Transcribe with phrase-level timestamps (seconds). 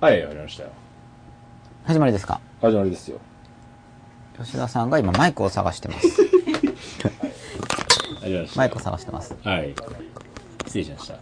[0.00, 0.70] はい、わかりましたよ。
[1.84, 2.40] 始まりですか？
[2.62, 3.18] 始まりですよ。
[4.38, 6.08] 吉田さんが今マイクを探してます。
[6.08, 6.22] 始
[8.22, 8.58] まりました。
[8.58, 9.36] マイクを探してます。
[9.44, 9.74] はい。
[10.64, 11.16] 失礼しました。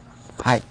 [0.45, 0.63] はい。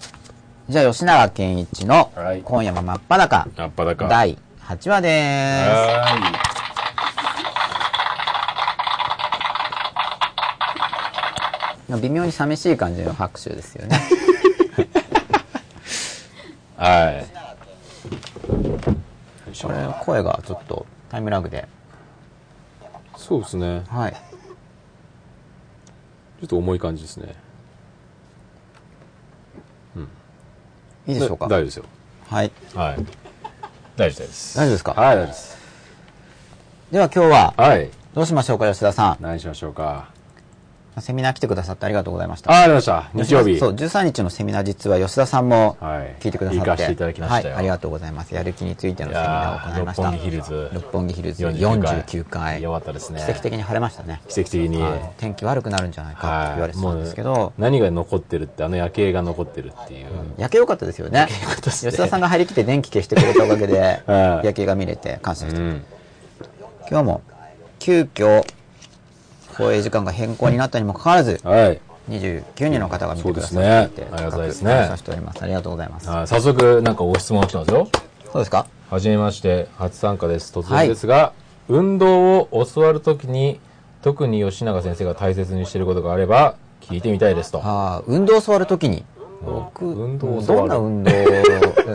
[0.70, 4.08] じゃあ、吉永健一のはい今夜も真っ裸、あっぱだか。
[4.08, 5.66] 第8話でー
[11.88, 11.92] す。
[11.92, 14.02] は微妙に寂しい感じの拍手ですよね。
[14.78, 14.88] ーい。
[16.78, 17.37] はい。
[20.08, 21.68] 声がちょっとタイムラグで。
[23.18, 23.84] そうですね。
[23.90, 24.14] はい。
[24.14, 27.36] ちょっと重い感じですね。
[31.08, 31.48] いいでしょうか？
[31.48, 31.86] だ大丈夫ですよ。
[32.30, 32.52] はい。
[32.74, 33.06] はい。
[33.98, 34.58] 大丈夫です。
[34.58, 34.92] 大丈夫ですか？
[34.94, 35.58] はい、大丈夫です。
[36.92, 37.90] では今日は、はい。
[38.14, 40.17] どうしましょうか、吉田さ何しましょうか。
[41.00, 41.02] ん。
[41.02, 42.52] セミナー来てくださってありがとうございました。
[42.52, 43.36] あ、ありがとうございました。
[43.36, 43.60] 日曜日。
[43.60, 46.60] そう、13日のセミナー実は吉田さんもはい聞いてくださって。
[46.60, 48.34] 行かせていただきましたよはい、ありがとうございます。
[48.34, 50.04] やる気についてのセミナーを行いました。
[50.04, 52.62] 六本木ヒルズ六本木ヒルズ49 49回。
[52.62, 53.24] よかったですね。
[53.26, 54.22] 奇跡的に晴れましたね。
[54.28, 54.82] 奇跡的に。
[54.82, 60.08] はい天気悪くなるんじゃないかって言われてたんですけど、もう何が残ってるって、あの夜景が残ってるっていう。
[60.38, 61.28] 夜景良かったですよね。
[61.62, 65.86] 吉田さんが入りきって電気消してくれたおかげで、 はい夜景が見れて感謝してうん。
[66.90, 67.22] 今日も
[67.80, 68.46] 急遽
[69.58, 71.82] 放映時間が変更になったにもかかわらずはい。
[72.10, 73.48] 29人の方が見てくださ
[73.84, 74.64] っていて、ありがとうございます。
[74.64, 76.10] ねありがとうございます。
[76.10, 76.28] はい。
[76.28, 77.88] 早速、なんかご質問来てますよ。
[78.32, 78.66] そうですか？
[78.90, 80.54] はじめまして、初参加です。
[80.58, 81.34] 突然ですが、
[81.68, 83.60] 運動を教わるときに、
[84.04, 87.60] 特に吉永先生が大切にしていることがあれば、聞いてみたいですと。
[87.62, 89.04] ああ運動を教わるときに？
[89.44, 91.44] 僕運動どんな運動で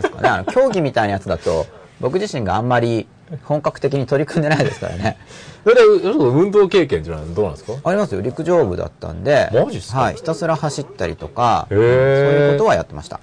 [0.01, 0.29] すかね？
[0.29, 1.65] あの競技みたいなやつだと
[1.99, 3.07] 僕自身があんまり
[3.43, 5.17] 本格的に取り組んでないですからね。
[5.63, 7.73] それで、運動経験っていうのはどうなんですか？
[7.83, 8.21] ありますよ。
[8.21, 9.99] 陸上部だったんでマジっすか？
[9.99, 13.19] はい、ひたすら走ったりとかへそうーいうことはやってました。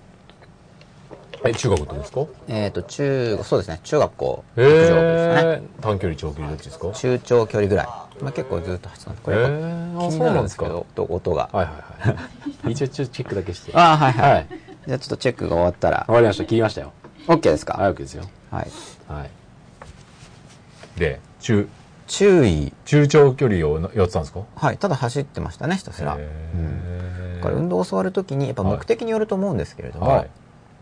[1.45, 2.21] え、中学ってことですか？
[2.49, 3.81] えっ、と中そうですね。
[3.85, 5.63] 中学校陸上部ですかね。
[5.81, 6.87] 短距離、長距離どっちですか？
[6.89, 7.87] はい中長距離ぐらい、
[8.23, 9.23] まあ、結構ずっと走ってたんです。
[9.25, 9.41] これ気
[10.15, 11.49] になるんですけど音音が。
[11.53, 12.13] はいは
[12.69, 12.73] い。
[12.73, 13.73] 一応ちょっとチェックだけして。
[13.75, 14.47] ああはいはい、はい。
[14.87, 15.99] じゃあちょっとチェックが終わったら。
[16.09, 16.45] わかりました。
[16.45, 16.93] 聞きましたよ。
[17.27, 17.75] OK ですか？
[17.75, 18.25] 早くですよ。
[18.51, 18.69] はい。
[19.09, 19.31] はい。
[21.01, 21.69] で、中、
[22.07, 22.73] 注意。
[22.85, 24.41] 中長距離をやってたんですか？
[24.55, 26.17] はいただ走ってましたねひたすら。
[26.19, 30.31] へだから運動を教わるときにやっぱ目的によると思うんですけれども、はい。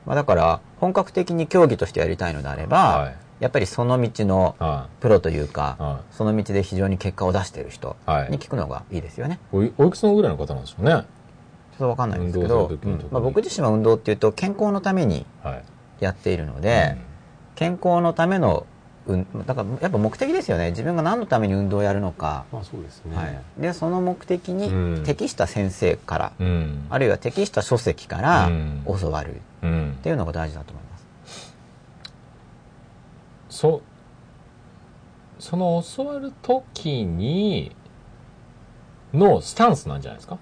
[0.07, 3.17] まあ、だから本格的に競技としてやりたいのであれば、はい。
[3.41, 8.31] やっぱりその道のはプロというか、はその道で非常に結果を出している人はい。
[8.31, 9.39] に聞くのがいいですよね。
[9.53, 9.57] い。
[9.57, 10.91] おいおいくつのぐらいの方なんでしょうね？
[10.93, 15.63] ちょっとわかんないんですけどうんまあ、僕自身は運動っていうと健康のためにはい。
[16.01, 16.97] やっているので、
[17.55, 18.67] 健康のための、
[19.09, 23.17] うん、だからやっぱ目的ですよね自分が何のために運動をやるのか、まあそうですね。
[23.17, 26.47] はい、でその目的うんに適した先生から、うん。
[26.47, 26.87] うん。
[26.91, 29.99] あるいは適した書籍からうん教わるっうん。
[30.03, 31.07] ていうのが大事だと思います。
[33.49, 33.83] そ、
[35.39, 37.75] その教わるときに、
[39.15, 40.39] のスタンスなんじゃないですか？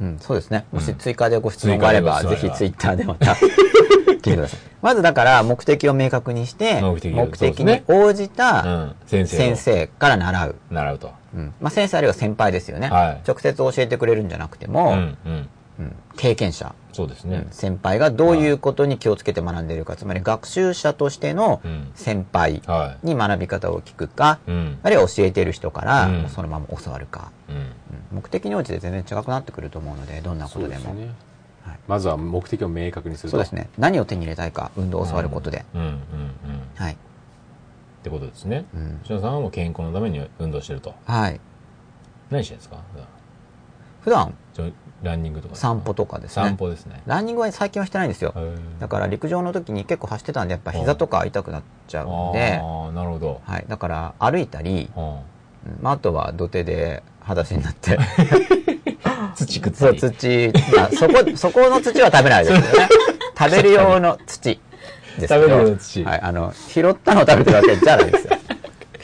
[0.00, 0.64] うん、そうですね。
[0.72, 4.60] もしうん追加でご質問があれば、ぜひツイッターでまた 聞いてください。
[4.82, 8.96] まずだから目的を明確にして、目的に応じうたん。
[9.06, 10.56] 先生から習う。
[10.70, 11.12] 習うと。
[11.34, 15.48] うんまあ、先生あるいは先輩ですよね、はい直接教えてくれるんじゃなくてうも、ん。
[15.78, 15.84] うん。
[15.86, 17.44] うん経験者、そうですね。
[17.50, 24.50] 先輩がどういうことに気をつけて学んでいるか、つまり学習者としてのうん先輩はに学び方を聞くか、い。
[24.50, 24.78] うん。
[24.82, 27.56] あるいは教えている人からそのまま教わるか、うん。
[27.56, 27.72] うん
[28.12, 30.94] 目的に応じて全然違くなってくると思うので、どんなことでも。
[30.94, 31.08] ですね
[31.64, 31.78] はい。
[31.88, 33.36] まずは目的を明確にすると。
[33.36, 33.68] そうですね。
[33.76, 35.64] 何を手に入れたいか、運動を教わることで。
[35.74, 35.80] うん。
[35.80, 35.88] うん。
[35.88, 35.94] うん。
[35.96, 35.98] っ
[36.76, 36.96] はい。
[38.04, 38.66] てことですね。
[38.72, 39.00] うん。
[39.04, 40.94] さんはもう健康のために運動してると。
[41.06, 41.40] はい。
[42.30, 42.76] 何してるんですか？
[44.04, 44.34] 普段
[45.02, 46.44] ランニングとか散歩とかですね。
[46.44, 47.02] 散歩ですね。
[47.06, 48.34] ランニングは最近はしてないんですよ
[48.78, 53.40] だから陸上の時に結構走ってたんで、やっぱ膝とか痛くなっちゃうんで、ああ、なるほど。
[53.44, 53.64] はい。
[53.66, 54.90] だから歩いたり、
[55.80, 57.98] まあ、あとは土手で裸足になって、
[59.34, 62.88] 土くっつそう、い土、まあ、そこ、 そこの土は食べないですけどね。
[63.38, 64.60] 食べる用の土
[65.18, 66.20] です食べる用の土はい。
[66.20, 68.36] あの、拾ったのを食べてるわけじゃないですよ。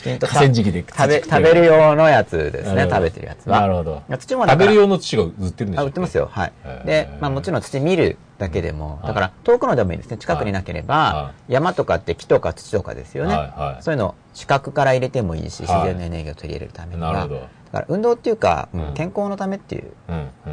[0.00, 3.60] きちんと河川敷で食べ、土食べる用のやつですね、食べてるやつは。
[3.60, 4.02] なるほど。
[4.18, 6.28] 土も食べる用の土が売ってるんでしょあ、売ってますよ。
[6.32, 6.52] はい。
[6.86, 9.08] で、まあもちろん土見るだけでも、はい。
[9.08, 10.16] だから遠くのでもいいですね。
[10.16, 13.34] 近くになけれはば、山とかって木とか土とかですよね。
[13.34, 13.82] はいはい。
[13.82, 15.88] そういうのを視覚から入れてもいいし、自はい。
[15.88, 17.12] 然のエネルギーを取り入れるためには。
[17.12, 17.40] なるほど。
[17.40, 17.40] だ
[17.72, 19.92] から運動っていうか、健康のためっていう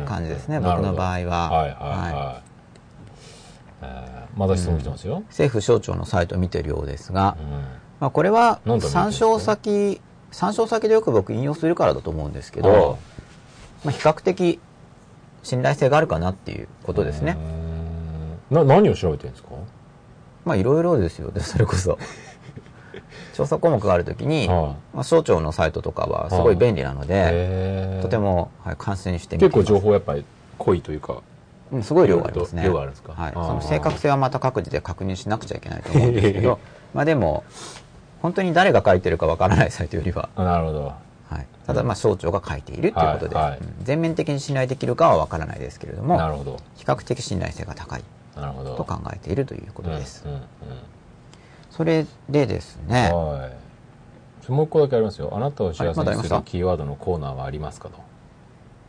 [0.06, 1.50] 感じですね、僕の場合は。
[1.50, 2.44] はいはいはい。
[3.84, 5.24] えーまだ質問来てますよ。
[5.30, 7.66] 政府省庁のサイトを見てるようですが、うん
[8.00, 10.02] まあ、これは参照先、
[10.32, 12.98] 参照先でよく僕引用するからだと思うんですけど、
[13.84, 14.60] まあ、比較的
[15.44, 17.38] 信頼性があるかなっていうことですね。
[18.52, 19.50] な何を調べてるんですか？
[20.46, 21.98] まあいろいろですよね、 それこそ。
[23.34, 30.26] 調査項目があるときに、はまあ、省庁のサイトとかはすごい便利なので、とても、はい、観戦してみて結構情報報やっぱり
[30.58, 31.14] 濃いというか。
[31.72, 32.64] うんすごい量がありますね。
[32.64, 33.12] 量があるんですか？
[33.14, 33.34] はい。
[33.34, 36.60] その正確性はまた各自で確認しなくちゃいけないと思うんですけど、
[36.96, 37.44] まあでも、
[38.22, 40.94] 本当に誰が書いてるかわからないサイトよりは、あなるほど。
[41.30, 41.48] はい。
[41.66, 46.58] ただ、まあ、省庁が書いているということで、はいはいうん全面的に信頼できるかはわからないですけれども、なるほど。
[46.76, 48.04] 比較的信頼性が高い
[48.36, 48.76] なるほど。
[48.76, 50.24] と考えているということです。
[50.26, 50.42] うんうん
[51.70, 53.52] それでですうんね、は
[54.50, 54.52] い。
[54.52, 55.32] もう一個だけありますよ。
[55.32, 58.00] あなたを幸せにするキーワードのコーナーはありますかと。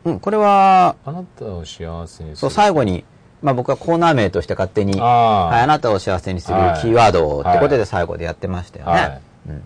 [0.05, 2.55] うん、これは、あなたを幸せにすそう、る。
[2.55, 3.05] 最後に、
[3.43, 8.93] まあ僕はコーナー名として勝手に、あはい、ああなたを幸せにするはいキーワードってことで最後でやってましたよね。
[8.93, 9.63] はいうん、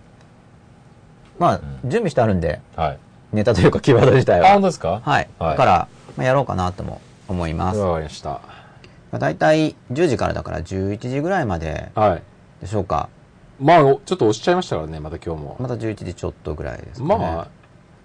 [1.39, 2.99] まあ、準備してあるんで、はい。
[3.31, 4.49] ネタというかキーワード自体あ、は。
[4.53, 5.01] 本当ですか？
[5.03, 5.27] はい。
[5.39, 7.79] だから、まあ、やろうかなとも思います。
[7.79, 8.41] まわかりました。
[9.11, 12.21] あ、大体10時からだから11時ぐらいまではい。
[12.61, 13.09] でしょうか。
[13.59, 15.57] まあ、おちょっと押しちゃいましたからね、また今日も。
[15.59, 17.15] また11時ちょっとぐらいですかね。
[17.17, 17.47] まあ、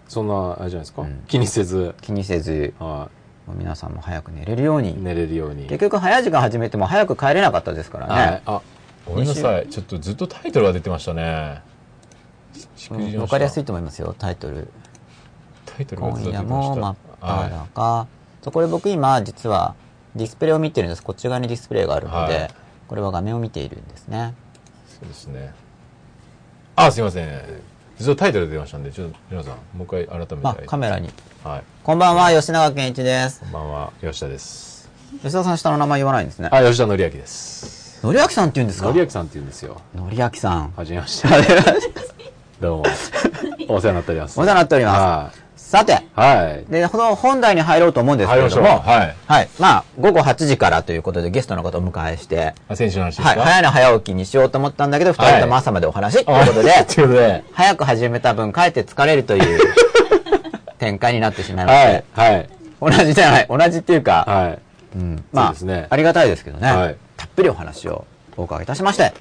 [0.09, 1.03] そんな、あれじゃないですか？
[1.03, 3.11] うん気にせず、気にせず、はもう
[3.55, 4.85] 皆さんも早く寝れるようい。
[4.85, 5.03] に。
[5.03, 5.67] 寝れるように。
[5.67, 8.12] 結局早い時間始めても早く帰れなかったですからね。
[8.12, 8.43] はい。
[8.47, 8.62] あ、
[9.06, 9.69] ごめんなさい。
[9.69, 11.62] ちょっとずっとタイトルが出てましたね。
[12.77, 14.69] しくじりましたわかりやすいと思いますよ、タイトル。
[15.67, 16.75] タイトルが今夜ずっと出てました。
[16.75, 18.06] も真っはい裸。
[18.43, 19.75] そうこれ僕今実は
[20.15, 21.03] ディスプレイを見てるんです。
[21.03, 22.50] こっち側にディスプレイがあるので、はい
[22.89, 24.35] これは画面を見ているんですね。
[24.89, 25.53] そうですね。
[26.75, 27.29] あ、すいません。
[27.99, 30.37] ずっとタイトル出てましたんで、ちょっと皆さん、もう一回改めて。
[30.43, 31.11] あ、カメラに。
[31.44, 31.62] はい。
[31.82, 33.40] こんばんは、吉永健一です。
[33.40, 34.90] こんばんは、吉田です。
[35.23, 36.49] 吉田さん下の名前言わないんですね。
[36.52, 38.00] あ、吉田紀明です。
[38.05, 38.93] のりあきさんって言うんですか？
[38.93, 39.81] 紀明さんって言うんですよ。
[39.94, 40.73] のりあきさん。
[40.76, 41.29] はじめまして。
[42.61, 42.85] どうも。
[43.69, 44.40] お世話になっております。
[44.40, 44.99] お世話になっております。
[44.99, 45.96] はさて、い。
[46.19, 46.73] はい。
[46.73, 48.37] で、この本題に入ろうと思うんですけ。
[48.40, 49.17] れども、はい。
[49.26, 49.49] はい。
[49.58, 53.29] まあ、午後8時からということでゲストの方をお迎えして、あ、選手の話ですか？
[53.29, 53.38] はい。
[53.40, 59.61] 早寝早起きにしようと思ったんだけど、二人とも朝までお話ということで、 ということで、早く始めた分、かえって疲れるという
[60.78, 62.34] 展開になってしまいまして、はい。
[62.34, 62.48] はい。
[62.80, 64.58] 同じじゃない、 同じっていうか、はい。
[64.96, 69.12] うん、まあ、ねありがたいですけどね、はいたっぷりお話をお伺いいたしまして、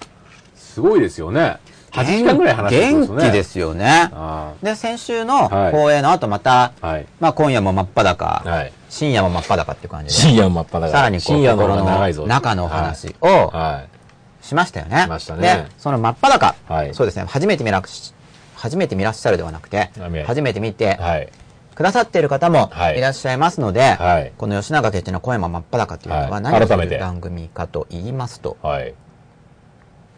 [0.55, 1.57] すごいですよね。
[1.91, 3.21] 8時間ぐらい話してますよね。
[3.23, 4.09] 元気ですよね。
[4.13, 6.87] あで、先週のはい放映の後また、あ。
[6.87, 7.07] はい。
[7.19, 8.71] まあ今夜も真っ裸、はい。
[8.89, 10.91] 深夜も真っ裸っていう感じで、深夜真っ裸。
[10.91, 11.75] さらにこう、心。
[11.75, 13.97] の中のお話をはい。
[14.45, 15.03] しましたよね。
[15.03, 18.13] しましたねで、その真っ裸、はいそうですね、初めて見らし、
[18.55, 19.91] 初めて見らっしゃるではなくて
[20.25, 21.29] 初めて見てはい。
[21.77, 28.95] くださっている方もはいいらっしゃいますので、はいこの吉永家のは声も真っ裸っていうのははい何をする番組かと言いますと、はい。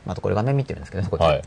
[0.05, 1.41] またこれ画面見てるんですけどね、こっちはい。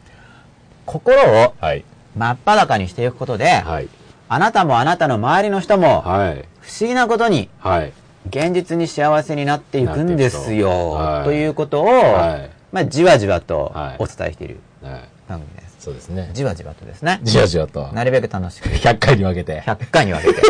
[0.84, 1.84] 心をはい。
[2.14, 3.88] 真っ裸にしていくことで、はい。
[4.28, 6.44] あなたもあなたの周りの人も、はい。
[6.60, 7.94] 不思議なことに、はい。
[8.28, 15.08] 現実に幸せになっていくんですよ、はいということを、はいまあ、じわじわとはいお伝えしているはい。
[15.26, 15.71] 番組です。
[15.82, 16.30] そうですね。
[16.32, 17.18] じわじわとですね。
[17.24, 17.88] じわじわと。
[17.92, 18.68] なるべく楽しく。
[18.68, 19.62] 100回に分けて。
[19.62, 20.42] 100回に分けて。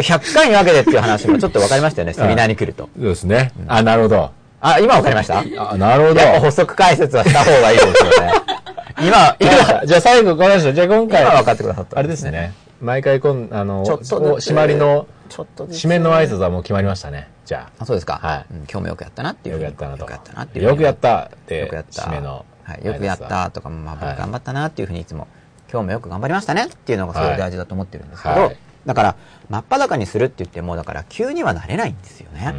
[0.00, 2.88] 100回に分けてっていう話もちょっと分かりましたよね、 セミナーに来ると。
[2.96, 3.52] そうですね。
[3.68, 4.30] あ、なるほど。
[4.62, 5.40] あ、今分かりました？
[5.72, 6.20] あ、なるほど。
[6.40, 8.32] 補足解説はした方がいいですよね。
[9.06, 12.52] 今、今、じゃあ最後、この人、じゃあ今回、今分かってくださったあれですね。
[12.80, 17.28] 毎回こん、あの、ちょっとずつお締まりの、ちょっと締めの挨拶はもう決まりましたね。
[17.44, 18.18] じゃあ、そうですか。
[18.22, 19.56] はいうん今日もよくやったなっていあ。
[19.56, 19.60] う。
[19.60, 20.00] よくやったなと。
[20.00, 20.64] よくやったなっていう。
[20.66, 22.02] よくやったって、よくやった。
[22.02, 22.44] 締めの。
[22.70, 22.86] はい。
[22.86, 25.26] よくやったとか、まあ、僕はい頑張ったなっていうふうにいつも、
[25.70, 29.16] 今日もよく頑張りましたねっていうのがすごい大事だと思ってるんですけどはい、だから、
[29.48, 32.54] 真っ裸にするって言っても、だから急にはなれないんですよね。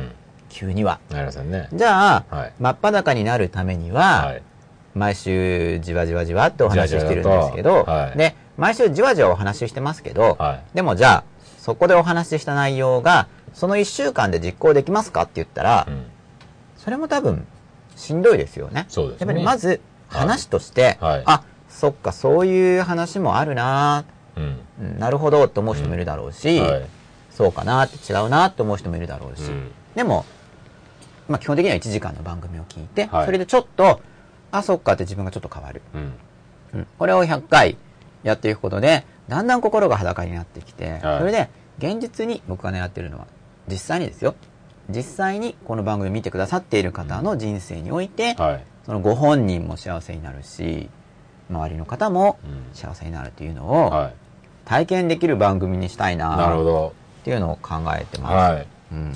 [0.49, 0.99] 急には。
[1.09, 1.69] なりませんね。
[1.73, 4.43] じゃあ、はい真っ裸になるためには、はい。
[4.93, 11.23] 毎週じわじわじわってお話ししてるんですけど、はいで、毎週じわじわお話ししてますけど、はいでもじゃあ、
[11.57, 16.05] そこでお話しした内容が、その1週間で実行できますかって言ったら、うん
[16.77, 17.45] それも多分、
[17.95, 18.85] しんどいですよね。
[18.89, 24.59] そうですねやっぱりまず、話として、はいあ、そっか、そういう話もあるなうん。
[24.81, 26.81] うんなるほどと思う人もいるだろうし、はい。
[27.31, 30.25] そうかなって違うなって思う人もいるだろうし、うんでも、
[31.27, 34.01] まあ基本的には1時間の番組を聞いて、はいそれでちょっと、
[34.51, 35.81] あ、そっかって自分がちょっと変わる。
[35.93, 36.13] うん。
[36.73, 37.77] うんこれを100回
[38.23, 43.27] やっていくことで、だんだん心が裸になってきて、はいそれで、現実に僕が狙ってるのは、
[43.67, 44.35] 実際にですよ。
[44.89, 48.63] 実際にこの番組見てくださっている方の人生において、はい。
[48.85, 50.89] そのご本人も幸せになるし、
[51.49, 54.13] 周りの方もうん幸せになるというのをはい。
[54.65, 56.93] 体験できる番組にしたいななるほど。
[57.21, 58.33] っていうのを考えてます。
[58.53, 58.67] はい。
[58.91, 59.13] うん、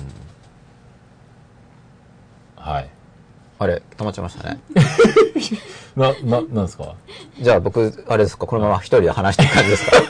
[2.56, 2.90] はい。
[3.58, 4.60] あれ、止まっちゃいましたね。
[5.96, 6.94] な、な、なんですか？
[7.40, 9.96] じゃあ僕、あれですか、このまま一人で話していく感じですか？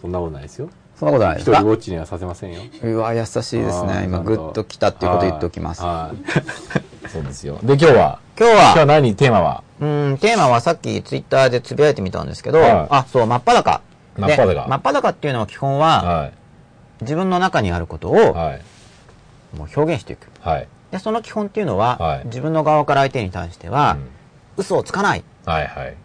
[0.00, 0.68] そんなことないですよ。
[1.02, 1.58] そんなことないで一すか？
[1.58, 2.60] 人ウォッチにはさせませんよ。
[2.84, 4.04] うわ、優しいですあね。
[4.04, 5.82] 今、グッと来たっていうことを言っておきます。
[5.82, 6.12] は
[7.04, 7.08] い。
[7.08, 7.58] そうですよ。
[7.64, 8.20] で、今日は？
[8.38, 9.16] 今日今日はは、何？
[9.16, 9.64] テーマは？
[9.80, 13.82] うん、テーマはさっきツイッターでつぶやいてみたんですけど、はいあ、そう、真っ裸。
[14.14, 16.32] で真っ裸真っ裸っていうのは基本は、はい。
[17.00, 18.62] 自分の中にあることをはい。
[19.56, 20.28] もう表現していく。
[20.40, 20.68] はい。
[20.92, 23.96] で、その基本っていうのは、はい自分の側から相手に対しては、
[24.56, 25.24] 嘘をつかない。
[25.46, 25.96] はいはい。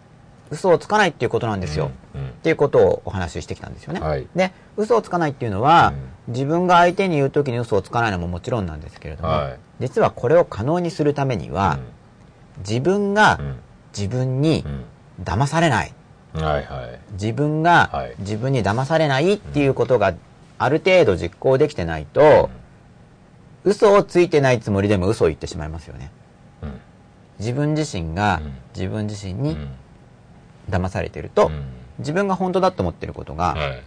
[0.50, 1.90] 嘘をつかないっていうことなんですよ。
[2.14, 2.28] うんうん。
[2.28, 4.00] っていうことをお話ししてきたんですよね。
[4.00, 4.26] はい。
[4.34, 5.92] で、嘘をつかないっていうのは、
[6.28, 9.58] 自分が相手に言うときに嘘をつかないのももちろんなんですけれども、はい。
[9.80, 11.78] 実はこれを可能にするためには、
[12.58, 13.56] 自分がうん。
[13.96, 14.84] 自分にうん。
[15.24, 15.92] 騙されない。
[16.34, 17.00] うんはいはい。
[17.12, 18.14] 自分がはい。
[18.18, 20.14] 自分に騙されないっていうことが
[20.58, 22.50] ある程度実行できてないと、
[23.64, 26.10] 嘘をついてないつもりでも嘘を言ってしまいますよね。
[26.62, 26.80] うん。
[27.38, 28.52] 自分自身がうん。
[28.74, 29.68] 自分自身にうん
[30.68, 31.64] 騙されてると、うん
[31.98, 33.82] 自分が本当だと思ってることが、はい。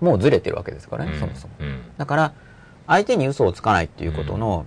[0.00, 1.54] もうずれてるわけですからね、うんそもそも。
[1.60, 2.32] うんだから、
[2.88, 4.66] 相手に嘘をつかないっていうことの、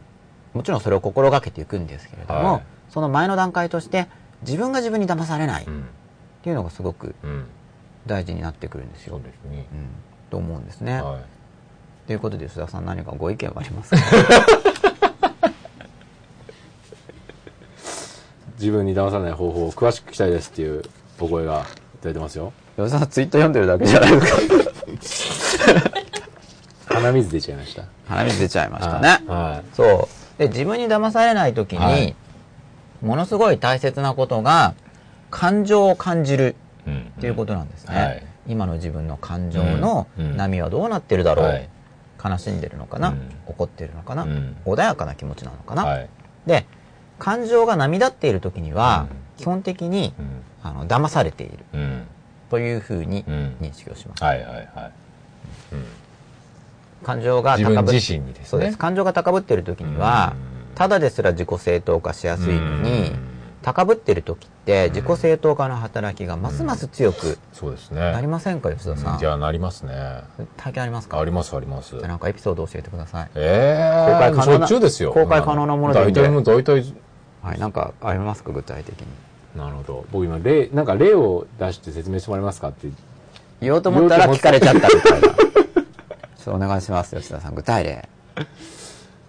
[0.53, 4.07] もちろんそれを心がけていくんですけれども、はいその前の段階として、
[4.43, 5.83] 自分が自分に騙されないっうん
[6.41, 7.45] ていうのがすごくうん
[8.07, 9.15] 大事になってくるんですよ。
[9.15, 9.65] そうですね。
[9.73, 9.87] うん、
[10.29, 11.01] と思うんですね。
[11.01, 11.19] は
[12.07, 13.97] ということで、吉田さん何かご意見はありますか？
[18.59, 20.83] 自分に騙されない方法を詳しく聞きたいですっていう
[21.19, 21.61] お声が
[21.95, 22.53] いただいてますよ。
[22.75, 26.93] 吉田さんツイッター読んでるだけじゃないですか。
[26.95, 27.83] 鼻水出ちゃいました。
[28.07, 29.19] 鼻水出ちゃいましたね。
[29.27, 30.39] はそう。
[30.39, 32.15] で、自分に騙されないときに、はい
[33.01, 34.75] ものすごい大切なことが、
[35.29, 36.55] 感情を感じる
[36.87, 36.89] い。
[36.89, 37.95] うんっていうことなんですね。
[37.95, 41.69] はい今の自分の感情のうんうん波はどうなってるだろう、はい
[42.23, 46.09] 悲しんでるのかな、うん怒ってるのかな、うん穏やかな気持ちなのかな、はい。
[46.45, 46.65] で、
[47.19, 52.07] 感情が波立っている時には、うん基本的に、うんあの、騙されているうん。
[52.49, 54.23] というふうにうん認識をします。
[54.23, 54.91] はいはいはい。
[57.03, 58.45] 感情が高ぶっ自身にですね。
[58.45, 58.77] そうです。
[58.77, 60.35] 感情が高ぶっている時には、
[60.75, 63.11] ただですら自己正当化しやすいのに、
[63.61, 67.99] 高ぶっている時って自己正当化の働きがますます強くそうですね。
[68.11, 69.19] なりませんか、吉田さん？
[69.19, 70.21] じゃあなりますね。
[70.57, 71.19] 体験ありますか？
[71.19, 72.07] ありますありますじゃあ。
[72.07, 73.29] なんかエピソード教えてください。
[73.35, 75.11] ええ公開可能なしょっちゅうですよ。
[75.11, 76.93] 公開可能なもので大体もう大体、
[77.41, 79.07] はい、なんかありますか、具体的に。
[79.55, 80.05] なるほど。
[80.11, 82.87] 僕今、例、なんか例を出して説明してもらえますかって。
[83.61, 85.27] 言おうと思ったら聞かれちゃったみたいな。
[85.29, 85.35] ちょっ
[86.45, 87.55] と お願いします、吉田さん。
[87.55, 88.09] 具体例。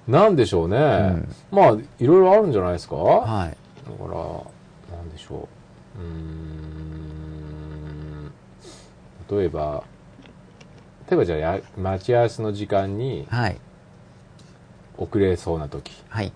[0.09, 0.79] なんでしょうね。
[0.79, 3.57] んまあ、いろいろあるんじゃないですかだかはい。
[4.01, 5.49] ら、なんでしょ
[5.99, 6.01] う。
[6.01, 6.07] うー
[9.37, 9.39] ん。
[9.39, 9.85] 例えば、
[11.09, 13.57] 例えばじゃあや、待ち合わせの時間にはい。
[14.97, 15.93] 遅れそうな時。
[16.09, 16.33] はい。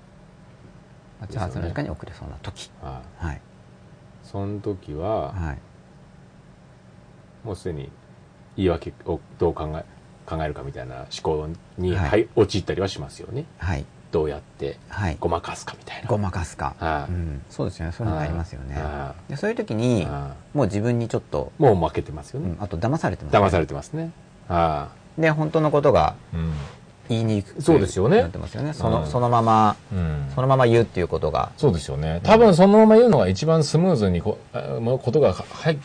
[1.20, 2.70] 待ち合わせの時間に遅れそうな時。
[2.82, 3.40] はいはい。
[4.30, 5.58] その時は、はい。
[7.44, 7.90] もうすでに
[8.56, 9.84] 言い訳をどう考え、
[10.26, 13.46] 考えるかみたいな思考に、はいはい、陥ったりはしますよね。
[13.58, 13.86] はい。
[14.10, 15.16] どうやってはい。
[15.20, 16.08] ごまかすかみたいな。
[16.08, 16.74] ごまかすか。
[16.78, 17.42] はいうん。
[17.48, 17.92] そうですよね。
[17.92, 19.14] そういうのがありますよねは。
[19.28, 22.50] でそういう時に、はもう自分にちょっと、もう負けてますよね。
[22.50, 24.12] うん、あと騙されてます、騙されてますね。
[24.46, 26.52] はで、本当のことがうん。
[27.08, 28.72] 言いにくくそうですよねなってますよね。
[28.72, 30.30] その、うんそのまま、うん。
[30.34, 31.50] そのまま言うっていうことが。
[31.56, 32.20] そうですよね。
[32.22, 35.76] 多分そのまま言うのが一番スムーズにこ、ことがはい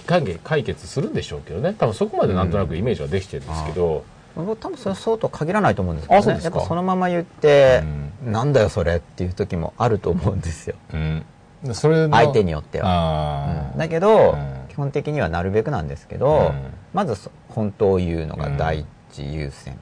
[0.43, 1.73] 解決するんでしょうけどね。
[1.77, 4.03] 多分そこまでなんとなくイメージはできてるんですけど、
[4.35, 6.39] 僕多分それはそうとは限らないと思うんですけどね。
[6.43, 7.83] やっぱそのまま言って、
[8.25, 10.75] なんだよそれっていう時もあると思うんですよ。
[10.93, 11.25] うん。
[11.63, 12.87] でそれの相手によっては。
[12.89, 19.77] あうんだけど、うん基本的にはなるべくなんですけど、うんまずそ本当を言うのが第一優先。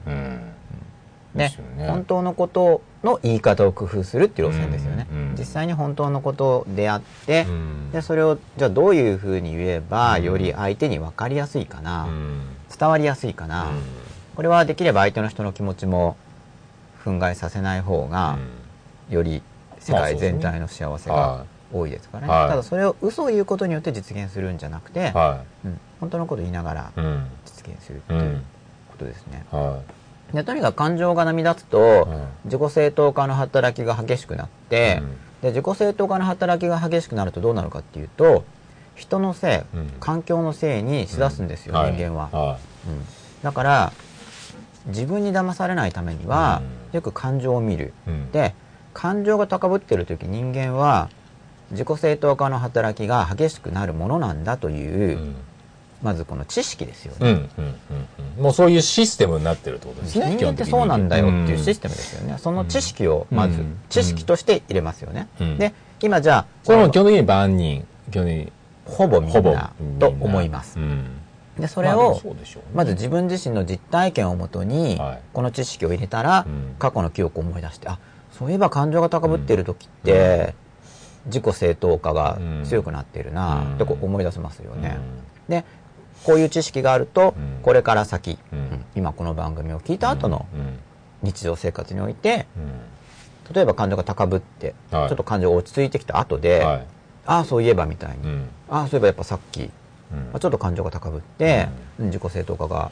[1.36, 1.38] あ。
[1.38, 1.76] うん。
[1.78, 5.06] ね本当のことの言い方を工夫するっていう路線ですよね。
[5.10, 12.42] うんうん実際に本当のことであって、うんでそれをじゃあどういうふうに言えば、うんより相手に分かりやすいかな、うん
[12.78, 13.70] 伝わりやすいかな、
[14.36, 16.16] これはできれば相手の人の気持ちも
[17.04, 18.38] 憤慨させない方が、
[19.08, 19.42] より
[19.78, 25.02] 世界全体の幸せがは多いですからね、はいただそれを嘘を言うことによって実現するんじゃなくて、い。
[25.12, 27.00] はうん本当のことを言いながらい。
[27.00, 27.26] うん。
[27.46, 28.16] 実現するってう。
[28.16, 28.44] いうん
[28.90, 29.80] ことですね、は
[30.32, 32.28] でとにかく感情が波立つと、うん。
[32.44, 35.10] 自己正当化の働きが激しくなって、うん。
[35.42, 38.44] で自己正当化の働きが激しくなるとどうなるかっていうと
[38.94, 39.90] 人のせい、うん。
[40.00, 41.92] 環境のせいにしだすんですよ、い。
[41.92, 43.04] 人間は、はうん。
[43.42, 43.92] だから
[44.86, 46.62] 自分に騙されないためには、
[46.92, 47.92] よく感情を見る。
[48.32, 48.54] で
[48.94, 51.08] 感情が高ぶってる時人間は
[51.70, 55.34] 自己正当化の働きが激しくなるものなんだという、うん。
[56.02, 57.48] まずこの知識ですよね、
[58.38, 60.34] もうそういうシステムになってるってことですね。
[60.36, 63.76] 人間ってそうなんだよっていうシステテムですよね、その知識をまず、うん。
[63.88, 65.58] 知識として入れますよね、うん。
[65.58, 66.66] で今じゃあム。
[66.66, 67.86] これも基本的に万人。
[68.10, 68.52] 基本的に。
[68.84, 69.70] ほぼみほぼんな。
[70.00, 71.06] と思います、うん。
[71.56, 72.20] でそれを
[72.74, 75.20] まず自分自身の実体験をもとにはい。
[75.32, 76.74] この知識を入れたらうん。
[76.78, 78.00] 過去の記憶を思い出してあ
[78.32, 80.54] そういえば感情が高ぶっている時って
[81.26, 84.98] 自己正当化が強くなっているなってこう思い出せますよね。
[85.48, 85.64] で
[86.24, 87.62] こういう知識があるとうん。
[87.62, 88.38] これから先
[88.94, 90.78] 今この番組を聞いた後のうん。
[91.22, 93.54] 日常生活においてうん。
[93.54, 95.10] 例えば感情が高ぶってちはい。
[95.10, 96.86] ょっと感情が落ち着いてきた後ではい。
[97.26, 98.48] ああそういえばみたいにうん。
[98.68, 99.68] ああそういえばやっぱさっきうん。
[99.68, 102.06] まあちょっと感情が高ぶって、うん。
[102.06, 102.90] 自己正当化が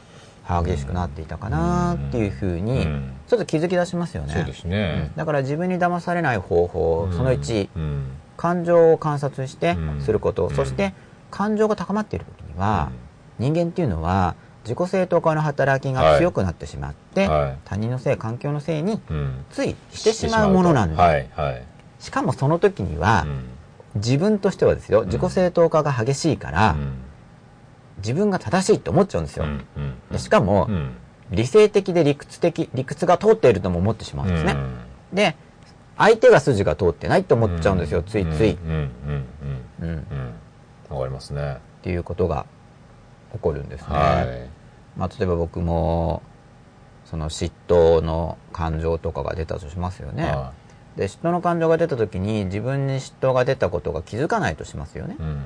[0.65, 3.13] 激しくなっていたかなっていうふうにうん。
[3.29, 4.33] ちょっと気づき出しますよね。
[4.35, 5.17] そうですうねん。
[5.17, 8.07] だから自分に騙されない方法、その1、うん。
[8.37, 10.01] 感情を観察してうん。
[10.01, 10.55] すること、うん。
[10.57, 10.95] そして
[11.31, 12.91] 感情が高まっている時には、
[13.41, 17.59] 人間っていうのは自己正当化の働きが強くなってしまって、はい。
[17.65, 19.45] 他人のせい環境のせいにうん。
[19.51, 21.63] ついしてしまうものなんだ、はいはい。
[21.99, 23.45] しかもその時には、うん。
[23.97, 26.93] 自分としてはですよ自己正当化が激しいから、うん。
[27.99, 29.47] 自分が正しいって思っちゃうんですよ、
[30.11, 30.91] でしかも、うん。
[31.31, 34.77] 理性的で理屈的理屈が通っているとも思ってしまうんですね、うん。
[35.13, 35.37] で
[35.99, 38.91] 相手が筋が通ってないと思っちゃうんですよ、ついつい、うん
[40.89, 41.59] わかりますね。
[41.83, 42.47] ていうことが
[43.33, 44.49] 起こるんですね、はい。
[44.99, 46.23] まあ、例えば僕も
[47.05, 50.53] その嫉妬の感情とかが出たとしますよね、は
[50.97, 55.17] で嫉妬の感情が出た時に自分に嫉妬が出たことが気づかないとしますよね。
[55.19, 55.29] い、うん。
[55.29, 55.45] うん、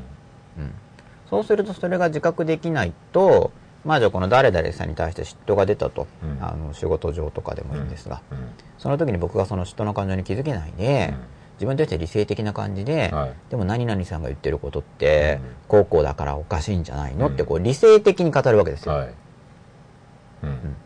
[1.29, 3.51] そうするとそれが自覚できないと
[3.85, 6.39] まあじゃあこの誰々さんに対して嫉妬が出たと、うん。
[6.43, 8.39] あの仕事上とかでもいいんですが、うん。
[8.79, 13.35] その時に僕がその嫉妬の感情に気づけないで、うん自分として理性的な感じで、はい。
[13.51, 15.51] でも何々さんが言ってることって、うん。
[15.69, 17.35] こうこうだからおかしいんじゃないの、うん。
[17.35, 19.15] ってこう理性的に語るわけですよ、はい。
[20.43, 20.77] うん。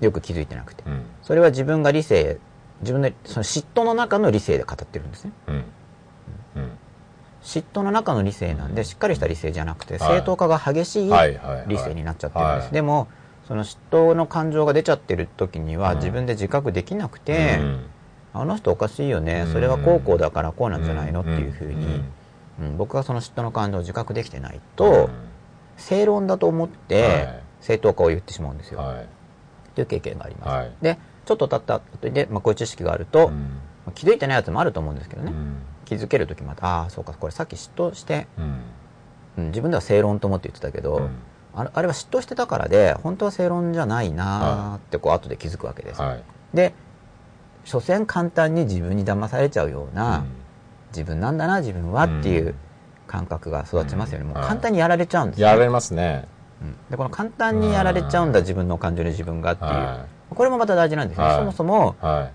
[0.00, 1.02] よく気づいてなくて、うん。
[1.22, 2.38] それは自分が理性
[2.80, 5.32] 自分のその嫉妬の中の理性で語ってるんですね。
[7.42, 10.18] 嫉妬の中の理性なんでしっかりした理性じゃなくてはい。
[10.18, 11.10] 正当化が激しい。
[11.66, 12.72] 理性になっちゃってるんです、はい。
[12.72, 13.08] でも
[13.46, 15.98] その嫉妬の感情が出ちゃってる時にはうん。
[15.98, 17.84] 自分で自覚できなくて、うん
[18.32, 19.42] あの人おかしいよね。
[19.46, 19.52] うん。
[19.52, 21.20] それはこうこうだからこうなんじゃないの？
[21.20, 22.02] っていうふうに、
[22.60, 22.66] うん。
[22.66, 22.76] うん。
[22.76, 25.10] 僕がその嫉妬の感情を自覚できてないと、
[25.76, 27.40] 正論だと思って、はい。
[27.60, 29.08] 正当化を言ってしまうんですよ、はい。
[29.74, 30.72] という経験があります、はい。
[30.80, 33.32] でちょっと経った後で、まあ、こういう知識があると、うん。
[33.34, 35.56] まあ気づいてないやつもあると思うんですけどね、うん。
[35.84, 38.60] 気づける時またああそうかこれさっき嫉妬して、うん。
[39.38, 41.10] うん、自分では正論と思って言ってたけど、うん。
[41.54, 46.22] あれあれは嫉妬してたからで本当は正論じゃないなーってこう後で気づくわけです、はい。
[46.54, 46.74] で
[47.64, 50.24] 所詮簡単に自分に騙されちゃうような、うん。
[50.90, 52.54] 自分なんだな自分はっていううん。
[53.08, 55.46] 感覚が育ちますよね、もうはい簡単にやられちゃうんですよ。
[55.46, 56.28] やられますね。
[56.60, 56.76] うん。
[56.90, 61.36] でこの簡単にやられちゃうんだ自分の感情に自分がっていう、はこれもまた大事なんですね、はい。
[61.36, 62.32] そもそもいはい。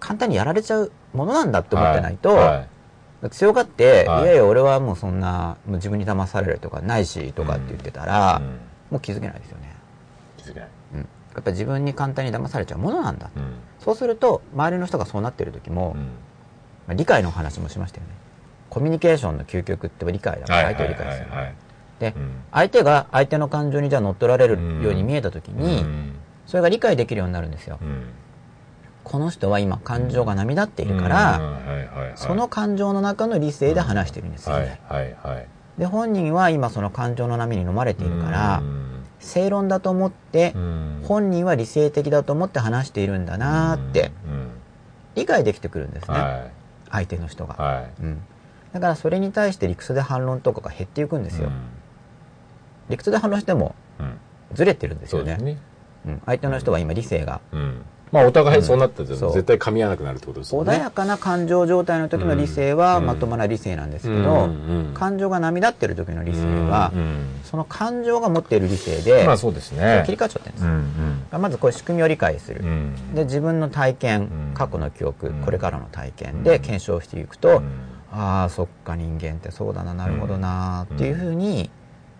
[0.00, 2.64] 簡単にやられちゃうものなんだって思ってないと、は
[3.24, 3.28] い。
[3.28, 4.22] 強がって、はい。
[4.22, 8.58] い、やいや俺はもうそんなもう自分に騙されるとかないしとかって言ってたら、うん。
[8.90, 9.76] もう気づけないですよね、
[10.38, 10.68] 気づけない。
[10.94, 16.02] うん、やっぱり自分に簡単に騙されちゃうものなんだ、うんそうすると周りの人がそうなってる時も、うん。
[16.02, 16.06] ま
[16.90, 18.12] あ理解の話もしましたよね。
[18.68, 21.26] コミュニケーションの究極って理解だから相手を理解する、
[21.98, 22.30] で、うん。
[22.52, 26.14] 相手が相手の感情にじゃあ乗っ取られるように見えた時に、うん。
[26.46, 28.04] それが理解できるようになるんですよ、うん。
[29.02, 31.40] この人は今感情が波立っているから、
[32.16, 35.46] その感情の中の理性で話してるんですよ、はいはいはい。
[35.78, 38.89] で本人は今その感情の波に飲まれているから、うん
[39.20, 41.00] 正論だと思って、うん。
[41.04, 44.50] 本人は理性的だと思って話しているんだなーってうん
[45.14, 46.46] 理解できてくるんですね、は
[46.90, 48.02] 相手の人が、いはい。
[48.02, 48.22] うん、
[48.72, 51.50] だからそれに対して理屈で反論とかが減っていくんですよ、
[52.88, 54.18] 理屈で反論してもうんうん。
[54.54, 55.36] ずれてるんですよね。
[55.36, 55.62] そうですね。
[56.06, 59.32] うん、相手の人は今理性がうんまあお互いそうなったらそう。
[59.32, 60.72] 絶対噛み合わなくなるってことですよね。
[60.72, 63.06] 穏やかな感情状態の時の理性はうん。
[63.06, 64.90] まともな理性なんですけうんど、うん。
[64.94, 70.04] 感情が波立ってる時の理性は、うんその感情が持っている理性で、まあそうですね。
[70.06, 72.68] 切り替わっちゃってるんです、うんまずこういう仕組みを理解する、うん。
[72.68, 72.70] う
[73.12, 74.54] んで自分の体験、うん。
[74.54, 75.42] 過去の記憶、うん。
[75.42, 77.70] これからの体験で検証していくと、うん。
[78.12, 81.70] ああそっか人間ってそうだななるほどなっていうふうに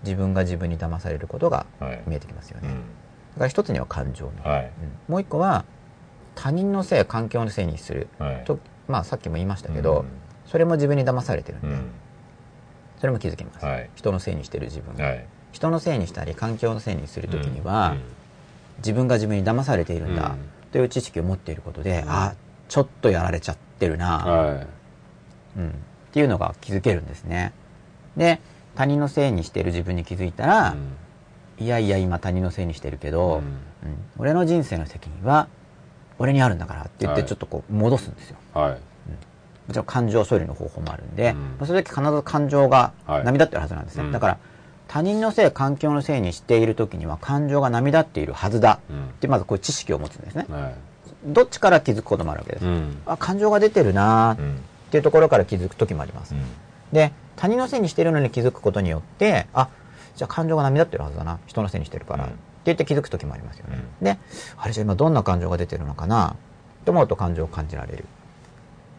[0.04, 2.02] 自分が自分に騙されることがはい。
[2.06, 2.74] 見えてきますよね、うん。
[2.74, 2.84] だか
[3.40, 4.62] ら一つには感情の、はい。
[4.62, 4.70] うん。
[5.12, 5.64] もう一個は
[6.34, 8.08] 他人のせい環境のせいにする。
[8.18, 8.44] はい。
[8.44, 10.04] と、まあさっきも言いましたけど、
[10.46, 11.90] それも自分に騙されてるんで、うん。
[12.98, 13.90] それも気づきます、はい。
[13.94, 15.24] 人のせいにしてる自分、はい。
[15.52, 18.00] 人のせいにしたり環境のせいにする時には、うん。
[18.78, 20.38] 自分が自分に騙されているんだ、うん。
[20.72, 22.34] という知識を持っていることで、あ
[22.68, 24.66] ちょっとやられちゃってるな、は
[25.56, 25.72] うん、っ
[26.12, 27.52] ていうのが気づけるんですね。
[28.16, 28.40] で
[28.76, 30.76] 他人のせいにしている自分に気づいたら、
[31.58, 33.34] いやいや今他人のせいにしてるけど、うん。
[33.34, 33.44] うん。
[34.18, 35.48] 俺の人生の責任は
[36.20, 37.28] 俺にあるんだからって言ってはい。
[37.28, 38.70] ちょっとこう戻すんですよ、はい。
[38.72, 38.76] も
[39.72, 41.38] ちろん感情処理の方法もあるんで、うん。
[41.38, 43.24] まあその時必ず感情がはい。
[43.24, 44.12] 波立ってるはずなんですね、うん。
[44.12, 44.38] だから
[44.86, 48.80] 他人のせい、環境のせいにしている時には感情が波立っているはずだ。
[48.90, 49.06] うん。
[49.06, 50.46] って、まずこういう知識を持つんですね。
[50.50, 50.74] はい。
[51.26, 52.66] どっちから気づくこともあるわけです。
[52.66, 53.00] うん。
[53.06, 54.62] あ、感情が出てるなーっうん。
[54.90, 56.34] ていうところから気づく時もあります。
[56.34, 56.42] うん。
[56.92, 59.68] で、他人のせいにしてるのに気づくことによって、あ、
[60.16, 61.38] じゃあ感情が波立ってるはずだな。
[61.46, 62.28] 人のせいにしてるから。
[62.66, 63.78] うんって言って気づく時もありますよね。
[64.02, 64.18] で、
[64.56, 66.36] あれじゃあ今どんな感情が出てるのかな？
[66.84, 68.04] と思うと感情を感じられる。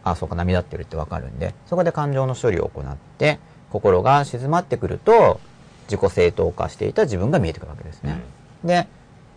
[0.04, 5.40] あ、そうか、波立ってるってわかるんで、そこで感情の処理を行って、心が静まってくると、
[5.90, 8.20] 自己正当化していた自分が見えてくるわけですね。
[8.64, 8.88] で、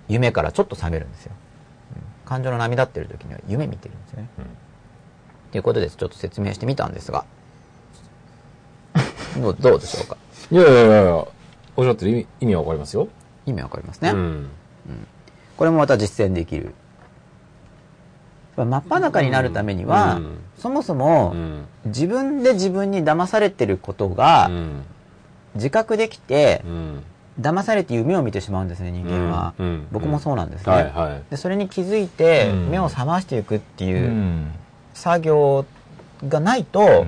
[0.08, 1.32] 夢からちょっと覚めるんですよ。
[1.96, 4.28] うん感情の波立ってる時には夢見てるんですよね。
[5.52, 7.26] ということで、ちょっと説明してみたんですが、
[9.36, 10.16] どうどうでしょうか？
[10.50, 11.14] いやいやいやいや、
[11.76, 13.08] おっしゃってる意味意味はわかりますよ。
[13.46, 14.10] 意味わかりますね。
[14.10, 14.48] うん。
[15.56, 16.74] これもまた実践できる。
[18.56, 20.38] 真っ裸になるためには、うん。
[20.58, 21.66] そもそも、うん。
[21.86, 24.82] 自分で自分に騙されてることがうん。
[25.54, 27.02] 自覚できてう、ん。
[27.40, 29.54] 騙されて夢を見てしまうんですね、人間は。
[29.58, 29.66] うん。
[29.66, 29.86] うん。
[29.90, 30.72] 僕もそうなんですね。
[30.72, 31.22] はいはい。
[31.30, 32.70] でそれに気づいて、うん。
[32.70, 34.52] 目を覚ましていくってういうん。
[34.94, 35.66] 作業
[36.28, 37.04] がないと、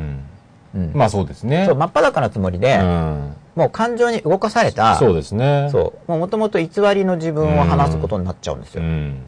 [0.75, 0.93] うん。
[0.95, 1.69] まあそうですね。
[1.73, 5.69] 真っ裸なつもりで、うんもう感情に動かされた、そうですね。
[5.73, 6.13] そう。
[6.13, 8.83] もともと偽りの自分を話すことになっちゃうんですよ。
[8.83, 9.23] うん。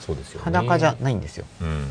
[0.00, 0.44] そうですよね。
[0.44, 1.46] 裸じゃないんですよ。
[1.62, 1.86] うん。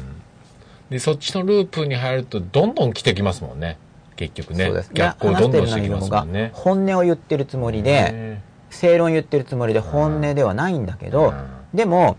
[0.92, 3.78] で、そっちのループに入ると、どんどん来てきますもんね。
[4.18, 4.66] 結局ね。
[4.66, 4.92] そうです。
[4.94, 6.52] 逆行どんどんしてきますもんね。
[6.54, 11.34] 本音を言ってるつもりで、ね正論言ってるつもりで本音ではないんだけど、
[11.74, 12.18] でも、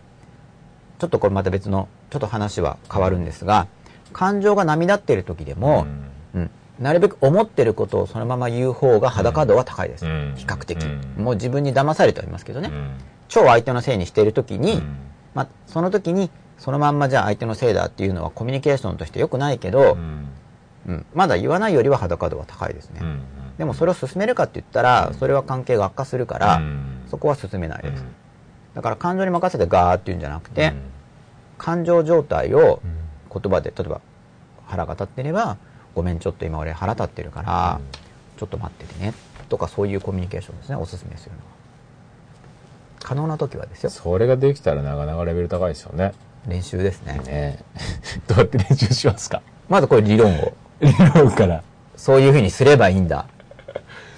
[0.98, 3.68] ちょっとこれまた別の、ちょっと話は変わるんですが、
[4.12, 5.87] 感情が波立ってる時でも、
[6.35, 10.06] うんなるべく思ってることをそのまま言う方が裸度は高いです。
[10.06, 10.32] うん。
[10.34, 11.24] 比較的、うん。
[11.24, 12.70] もう自分に騙されてはいますけどね。
[12.72, 12.90] うん。
[13.28, 14.96] 超相手のせいにしている時に、うん。
[15.34, 20.28] まあ、その時に、そのまんまじゃあ相手のせいだっていうのはコミュニケーションとして良くないけど、うん。
[20.86, 21.06] うん。
[21.14, 23.00] まだ言わないよりは裸度は高いですね。
[23.02, 23.22] うん。
[23.58, 27.02] でもそれを進めるかって言ったら、それは関係が悪化するから、うん。
[27.10, 28.00] そこは進めないです。
[28.00, 28.08] うん。
[28.74, 30.72] だから感情に任せてガーって言うんじゃなくて、
[31.58, 33.00] 感情状態をうん。
[33.32, 34.00] 言葉で、例えば
[34.66, 35.58] 腹が立ってれば、
[35.94, 37.81] ごめんちょっと今俺腹立ってるから、
[38.38, 39.14] ちょっと待っててね、
[39.48, 41.44] とかそういうコミュニケーションですね、おすすめするのは。
[43.03, 43.90] 可能な時はですよ。
[43.90, 46.12] それができたらなかなかレベル高いですよね。
[46.46, 47.18] 練習ですね。
[47.26, 47.59] ね
[48.29, 49.42] どうやって練習しますか？
[49.68, 50.53] まずこれ理論を。
[50.81, 51.62] 理論から。
[51.96, 53.26] そういうふうにすればいいんだ。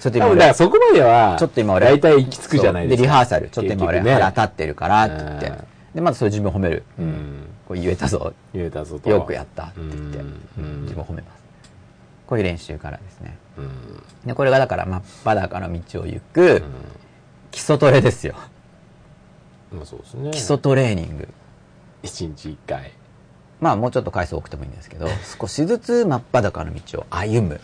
[0.01, 3.03] ちょっと今だから俺、そこまでは、ちょっと今俺、大体行き着くじゃないですか。
[3.03, 3.49] で、リハーサル。
[3.49, 5.57] ちょっと今俺腹立ってるからって言ってうん。
[5.95, 6.85] で、まずそれ自分を褒める。
[6.99, 7.47] うん。
[7.69, 8.33] これ言えたぞ。
[8.53, 9.11] 言えたぞと。
[9.11, 10.19] よくやったって言って、
[10.83, 11.42] 自分を褒めます。
[12.33, 13.37] こういう練習からですね。
[13.59, 13.69] うん。
[14.25, 16.63] で、これがだから真っ裸の道を行く、
[17.51, 18.37] 基礎トレですよ。
[19.71, 20.31] まあそうですね。
[20.31, 21.29] 基礎トレーニング。
[22.03, 22.93] 一日一回。
[23.61, 27.61] まあもうちょっと回数多くてもいいんですけど、少しずつ真っ裸の道を歩む。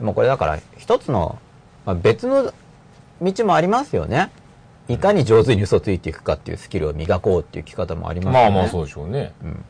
[0.00, 1.40] もうこれだから一つの、
[1.84, 2.54] まあ、別の
[3.20, 4.30] 道もありますよね。
[4.86, 8.50] いかに上手に嘘ついていくかっていうスキルを磨こうっていう聞き方もありますよね。
[8.52, 9.32] まあまあそうでしょうね。
[9.42, 9.64] うん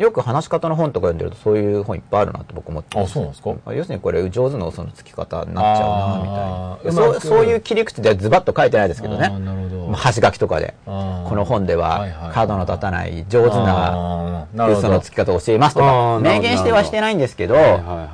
[0.00, 3.50] よく話し方の本とか読んでるとそういう本いっぱいあるなって僕思ってあ、そうなんですか？
[3.74, 7.20] 要するにこれ上手な嘘のつき方になっちゃうなみたいな。
[7.20, 9.30] そういう切り口でズバッと書いてないですけどね。
[9.92, 10.74] 端書きとかで。
[10.86, 10.92] こ
[11.34, 17.54] の本では角の立たない上手な嘘のつき方を教えますとあか明言してはしてないんですけど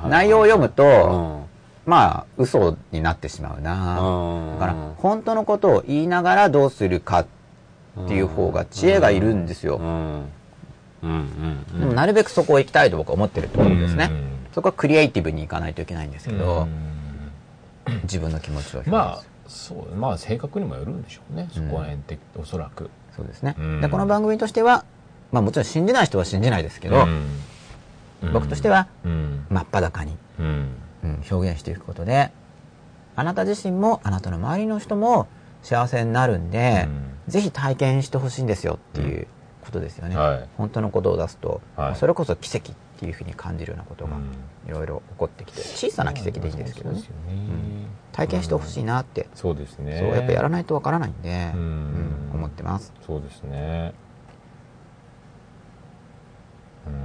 [0.09, 1.47] 内容を読むうとん。
[1.85, 4.55] まあ嘘になってしまうな。
[4.55, 7.27] だから本当のことを言いながらどうするかっ
[8.09, 9.79] ていう方が知恵がいるんですよ
[11.01, 14.09] でもなるべくそこを行きたいと僕は思ってるところですね。
[14.11, 16.61] うんそこはクリエイティブに行かないといけないんですけど
[17.87, 18.91] うん自分の気持ちを表現する。
[18.91, 21.47] まあ、そう、まあ性格にもよるんでしょうね。
[21.53, 22.89] そこら辺って、おそらく。
[23.15, 23.55] そうですね。
[23.59, 23.81] うん。
[23.81, 24.83] でこの番組としては
[25.31, 27.05] まあもちろん信じない人は信じないですけど
[28.23, 28.33] うん。
[28.33, 29.45] 僕としてはうん。
[29.49, 30.45] 真っ裸にうん。
[31.03, 32.31] うん表現していくことで
[33.15, 35.27] あなた自身もあなたの周りの人も
[35.61, 36.87] 幸せになるんで、
[37.27, 39.27] ぜひ体験してほしいんですよっていう
[39.67, 40.47] ことですよね、はい。
[40.57, 41.95] 本当のことを出すと、はい。
[41.95, 44.31] それこそ奇跡っていうふうに感じるようなことがうん。
[44.67, 46.95] いろいろ起こってきて小さな奇跡でいいんですけどね。
[46.95, 47.87] そうですよね。
[48.13, 49.99] 体験してほしいなって、そうですね。
[49.99, 51.59] そうやっぱやらないとわからないんで、うん。
[51.59, 52.93] うん思ってます。
[53.05, 53.93] そうですね。
[56.87, 56.93] うん。
[56.93, 57.01] 今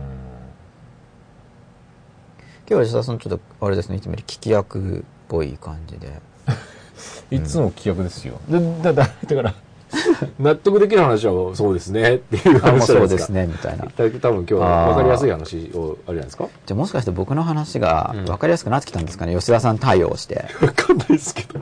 [2.69, 6.21] 日は吉田さんちょっとあれですねいつもより聞き役っぽい感じで。
[7.31, 8.39] いつも規約ですよ。
[8.49, 9.55] だ、だ、だ、だから、
[10.41, 13.33] 納得できる話はそうですねっていう話じゃなそですいうですか。
[13.33, 21.61] ねみたいな多分今日は分かりやすい話を、あれじゃないですかじゃあもしかして僕の話が分かりやすくなってきたんですかね、吉田さん対応して分かんないですけど。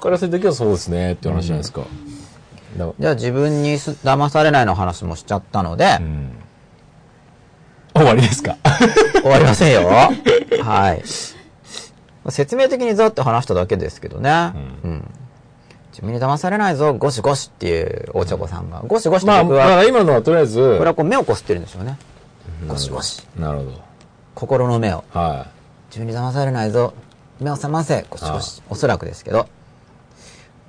[0.00, 1.80] からせるときはそうですねっていう話じゃないですか。
[2.76, 6.30] だじゃあ自分にす騙されないの話もしちゃったので、うん。
[7.94, 8.56] 終わりですか？
[9.22, 9.88] 終わりませんよ。
[10.62, 11.02] はい。
[12.30, 14.52] 説明的にざって話しただけですけどね。
[14.84, 15.10] ううん。
[15.98, 18.84] 自分に騙されないぞ、ゴシゴシっていうお茶子さんが。
[18.86, 21.98] ゴシゴシってまあ、僕は、まあ、今のはとりあえず、これはこう目をこすってるんでしょうね。
[22.68, 23.26] ゴシゴシ。
[23.36, 23.64] なるほ
[24.36, 25.02] 心の目を。
[25.12, 25.18] ど。
[25.18, 25.48] は
[25.88, 26.94] 自分に騙されないぞ。
[27.40, 28.06] 目を覚ませ。
[28.08, 28.62] ゴシゴシ。
[28.70, 29.48] おそらくですけど。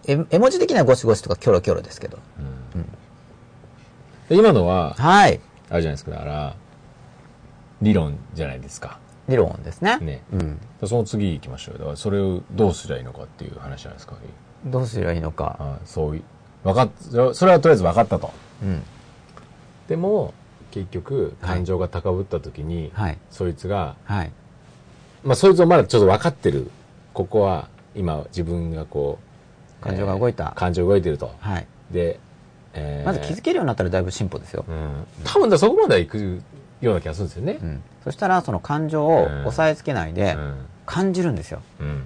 [0.07, 2.17] え絵文字的にはゴシゴシとかキョロキョロですけど。
[2.17, 2.21] い。
[4.29, 5.39] で今のは、はい。
[5.69, 6.55] あれじゃないですか、だから、
[7.83, 8.97] 理論じゃないですか。
[9.27, 9.99] 理論ですね。
[9.99, 10.23] ね。
[10.33, 10.59] うん。
[10.87, 11.79] その次行きましょうよ。
[11.81, 14.15] だから、それをどうすりゃいいのかっていう話じゃないですか。
[14.65, 15.55] どうすればいいのか。
[15.59, 16.21] はいそうい
[16.63, 16.89] かっ、
[17.33, 18.31] それはとりあえず分かったと。
[18.61, 18.83] うん。
[19.87, 20.33] でも
[20.71, 23.17] 結局はい感情が高ぶった時に、はい。
[23.31, 24.31] そいつがはい。
[25.23, 26.69] まあそいつはまだちょっと分かってる
[27.13, 29.19] ここは今自分がこ
[29.81, 31.67] う感情が動いたえー感情が動いてるとはい。
[31.91, 32.19] で、
[32.73, 34.65] えーまず気づけるようになったらだいぶ進歩ですよ。
[34.67, 36.41] うん、多分だそこまではいく
[36.81, 37.83] ような気がするんですよねう、ん。
[38.03, 40.37] そしたら、その感情を押さえつけないで、
[40.85, 41.61] 感じるんですよ。
[41.79, 42.03] うん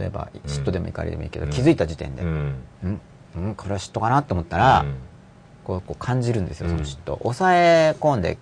[0.00, 1.52] 例えば、嫉妬でも怒りでもいいけど、うん。
[1.52, 3.00] 気づいた時点で、ううん、ん
[3.36, 4.18] うん、これは嫉妬かな？
[4.18, 4.94] って思ったら、うん。
[5.64, 7.18] こうこう感じるんですよ、そのうん嫉妬。
[7.18, 8.38] 抑え込んで、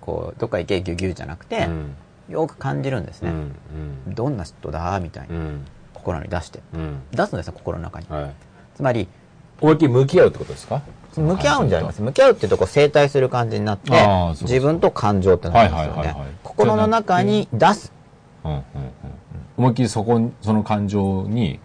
[0.00, 1.94] こう、どっか行けギュギュじゃなくて、うん。
[2.28, 3.30] よく感じるんですね。
[3.30, 4.14] うん。
[4.14, 4.98] どんな嫉妬だ？
[5.00, 5.64] みたいな、うん。
[5.94, 6.60] 心に出して。
[6.74, 7.02] うん。
[7.12, 8.06] 出すんですよ、心の中に。
[8.08, 8.30] はい。
[8.74, 9.08] つまり、
[9.60, 10.82] 思いっきり向き合うってことですか？
[11.16, 12.02] 向き合うんじゃないです。
[12.02, 13.90] 向き合うっていうとこう整体する感じになって
[14.40, 16.16] 自分と感情ってなるんですよね。
[16.42, 17.92] 心の中に出す。
[18.44, 18.62] うんうんうん。
[19.60, 21.60] 思いっきりそこに、その感情に、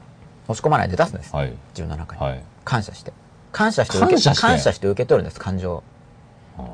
[0.47, 1.33] 押し込まないで出すんです。
[1.33, 1.53] はい。
[1.69, 2.21] 自分の中に。
[2.21, 2.43] はい。
[2.65, 3.13] 感謝して。
[3.53, 4.41] 感謝して受け感謝して？
[4.41, 5.83] 感謝して受け取るんです、感情を。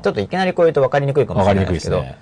[0.02, 2.18] ちちょっといきなりこう言うと分かりにくいかもわしかりにくいですれないです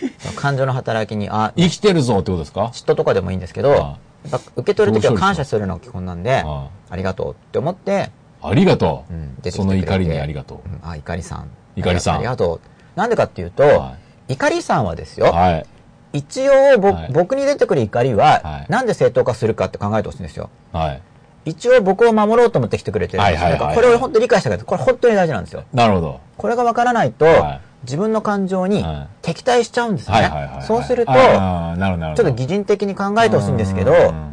[0.00, 0.34] けど、ね。
[0.36, 2.64] 感情の働きに、あ、生きてるぞってことですか？
[2.74, 8.10] 嫉妬とかでもいいんですけど、あやっぱ受け取るときは感謝するのが基本なんで、あありがとうって思って、
[8.42, 9.12] ありがとう。
[9.14, 11.50] うん出てきてその怒りにありがとうんあ、怒りさん。
[11.76, 12.98] 怒りさんありがとう。
[12.98, 13.96] なんでかっていうと、は
[14.28, 15.24] 怒りさんはですう。
[15.24, 15.66] よ、はい。
[16.12, 20.50] 一応ぼ、はい僕に出てくる怒りは、はいなんで正当化するかって考えてほしいんですよ。
[20.72, 21.02] はい。
[21.46, 23.70] 一応僕を守ろうと思って来てくれてるんですよ。
[23.74, 25.64] これを本当に理解したから、これ本当に大事なんですよ。
[25.72, 26.20] なるほど。
[26.36, 30.60] これがわからないと、はい自分の感情にはい敵対しちゃうんですよね。
[30.66, 31.12] そうすると。
[31.12, 34.30] ちょっと擬人的に考えてほしいんですけど、うん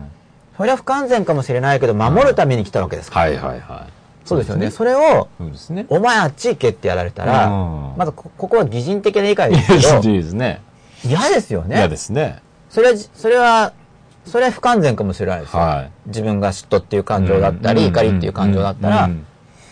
[0.58, 3.26] それは不完全かもしれないけど、守るために来たわけですから。
[3.28, 3.94] はいはいはい。
[4.26, 4.72] そうですよね。
[4.72, 5.28] そそれを。
[5.90, 10.62] お前あっち行けってやられたら、うんまずこここは擬人的な理解いですけど、 いですね。
[11.06, 11.78] 嫌ですよね。
[11.78, 12.42] 嫌ですね。
[12.70, 13.74] それは、それは、
[14.26, 15.62] それは不完全かもしれないですよ。
[15.62, 19.26] はい自分が嫉妬っていう感情だったり、うん怒りっていう感情だったら、うん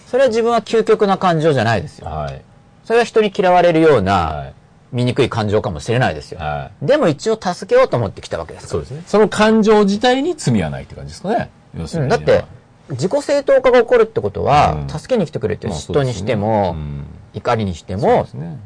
[0.07, 2.07] それは自分は究極な感情じゃないですよ。
[2.07, 2.41] はい。
[2.85, 4.01] それは人に嫌われるようは。
[4.01, 4.53] ない
[4.91, 6.39] 醜い感情かもしれないですよ。
[6.39, 8.67] はでも一応助けようと思って来たわけです。
[8.67, 9.03] そうですねい。
[9.05, 11.49] その感情自体に罪はないって感じですかね。
[11.77, 12.05] 要するに。
[12.05, 12.45] うんだって、
[12.91, 18.57] 自己正当化が起こるってことは、うん助けに来てくれて嫉妬にしても、うん怒りにしてもね。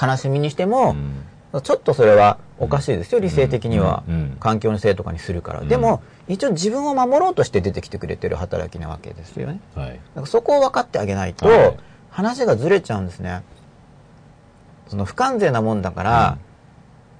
[0.00, 1.24] 悲しみにしてもう、ん
[1.58, 4.04] ちょっとそれはおかしいですよ、理性的には。
[4.38, 5.60] 環境のせいとかにするから。
[5.60, 9.60] んでも、一応自分を守ろうとして出てきてくれてる働きなわけですよね。
[9.74, 9.88] はい。
[9.88, 11.76] だからそこを分かってあげないとはい、
[12.10, 13.42] 話がずれちゃうんですね。
[14.88, 16.38] その不完全なもんだから、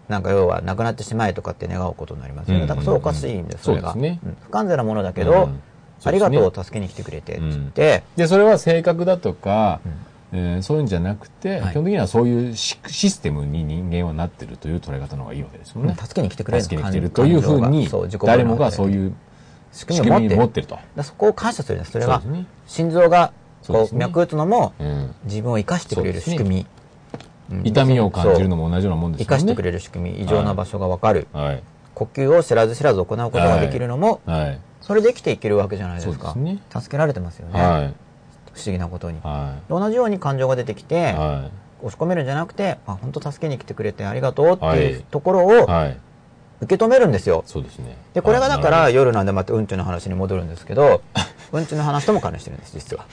[0.09, 2.63] なんか要はなくなってしまえとかって願うことになりますよね。
[2.63, 2.69] うん。
[2.69, 3.95] だからそうおかしいんです、それが。
[3.95, 4.21] ね。
[4.25, 4.37] ん。
[4.43, 5.61] 不完全なものだけどうん、
[6.05, 7.41] ありがとそうう、助けに来てくれて、って。
[7.41, 9.81] 言って、で、それは性格だとか、
[10.33, 15.95] えーそういうんじゃなくて、はい基本的にはそういうシシステムに人間はなってるという捉え方の方がいいわけですよね。
[15.95, 17.89] 助けに来てくれる助けに来てるというふうに
[18.25, 19.15] 誰もがそういう
[19.73, 20.67] 仕仕組みを持ってる。
[20.67, 20.79] と。
[21.03, 21.93] そこを感謝するんです。
[21.93, 22.23] それは
[22.67, 23.33] 心臓が
[23.67, 26.61] こう脈打つのもうん自分を生かしてくれる仕組み。
[26.61, 26.81] うん
[27.65, 29.27] 痛みを感じるのも同じようなもんですよね。
[29.27, 31.27] 生かしてくれる仕組み、異常な場所がわかる。
[31.33, 31.63] はい。
[31.95, 34.61] 呼吸を知らず知らず行うことができるのも、はい。
[34.81, 36.33] それで生きていけるわけじゃないですか。
[36.33, 37.93] すね助けられてますよね。
[38.61, 38.65] はい。
[38.65, 39.19] 不思議なことに。
[39.23, 40.99] は同じように感情が出てきて、い。
[41.15, 41.49] は
[41.83, 45.59] 押し込めるんじゃなくて、あ、本当助けに来てくれてありがとうっていうはいところい。
[45.63, 45.97] をはい。
[46.63, 47.43] 受け止めるんですよ。
[47.47, 47.97] そうですね。
[48.13, 51.01] で、これがだからはい夜なんでまたうんちの話に戻るんですけど、
[51.53, 53.07] うんちの話とも関連してるんです、実は。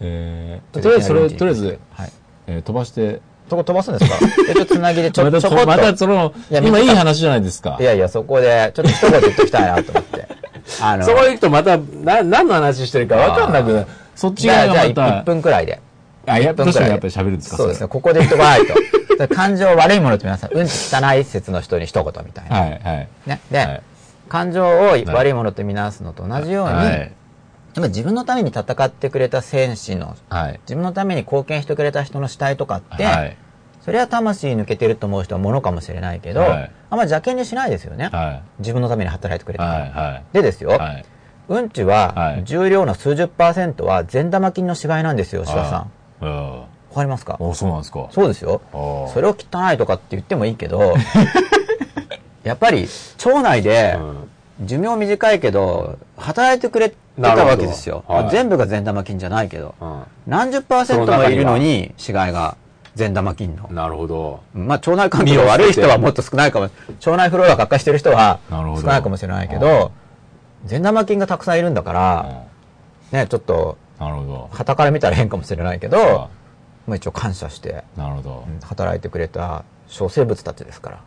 [0.00, 2.12] えー、とりあえずそれ、とりあえず、はい。
[2.46, 4.44] えー飛ばして、そこ飛ばすんですか？
[4.46, 5.66] でちょっとつなぎでちょちょこっと。
[5.66, 7.82] またその、いや今いい話じゃないですかい。
[7.84, 10.28] やいや、そこで、ちょっと一言言っときたいなと思って。
[10.82, 13.86] あの、そこ行くとまたな何の話してるか分かんなくなる
[14.18, 15.80] そっちじゃあ、じゃあ側がまた、1分くらいで。
[16.26, 17.56] あ、やっ1分くらいでどうしてもやっぱり喋るんですか？
[17.56, 17.84] そうですね。
[17.84, 18.74] れここで言っとかないと。
[19.16, 22.60] で感情悪いものと皆さん、うんち汚い説の人に一言みたいな。
[22.60, 23.08] はい、はい。
[23.26, 23.40] ね。
[23.50, 23.82] で、はい
[24.28, 27.08] 感情を悪いものとみなすのと同じように、は
[27.88, 30.60] 自分のために戦ってくれた戦士の、はい。
[30.64, 33.36] 自分のために貢献してくれた人の死体とかって、はい。
[33.80, 38.08] それは魂抜けてると思う人はものかもしれないけど、はいあんま邪険にしないですよね。
[38.12, 39.58] は自分のために働いてくれい。
[39.58, 40.22] たから。
[40.32, 41.04] でですよ、はい。
[41.48, 45.86] うんちははい重量の数十パーセントは善玉菌の死骸なんですよ、柴さ
[46.20, 46.24] ん。
[46.24, 46.50] うん。
[46.60, 47.36] わかりますか？
[47.40, 48.06] お、そうなんですか。
[48.10, 48.60] そうですよ。
[48.72, 50.96] それを汚いとかって言ってもいいけど、い
[52.44, 52.86] やっぱり
[53.24, 58.02] 腸内でうん寿命短いけど、働いてくれてたわけですよ。
[58.08, 59.74] はい全部が善玉菌じゃないけど。
[59.80, 62.56] うん何十パーセントもいるのに、死骸が
[62.96, 63.68] 善玉菌の。
[63.70, 64.40] なるほど。
[64.52, 66.68] まあ、腸内環境が悪い人はもっと少ないかも、
[67.06, 69.92] 腸内フローラが悪化してる人は少ないかもしれないけはど、
[70.64, 72.44] 善玉菌がたくさんいるんだから、
[73.12, 74.50] ね、ちょっと、なるほど。
[74.52, 76.28] 旗から見たら変かもしれないけど、あ
[76.86, 78.44] まあ一応感謝して、なるほど。
[78.48, 81.00] うん働いてくれた小生物たちですから。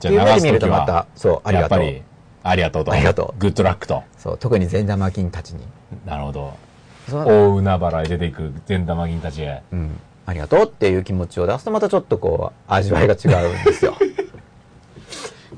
[0.00, 1.78] じっていう目で見るとまた、そう、ありがとう。
[1.82, 2.02] やっぱり、
[2.42, 2.92] ありがとうと。
[2.92, 4.04] ありがとうグッドラックと。
[4.16, 5.66] そう、特に善玉菌たちに。
[6.04, 6.54] なるほど。
[7.10, 9.62] 大海原へ出ていく善玉銀たちへ。
[9.72, 13.96] うん、ありがとうっていう気持ちを出すとまたちょっとこう、味わいが違うんですよ。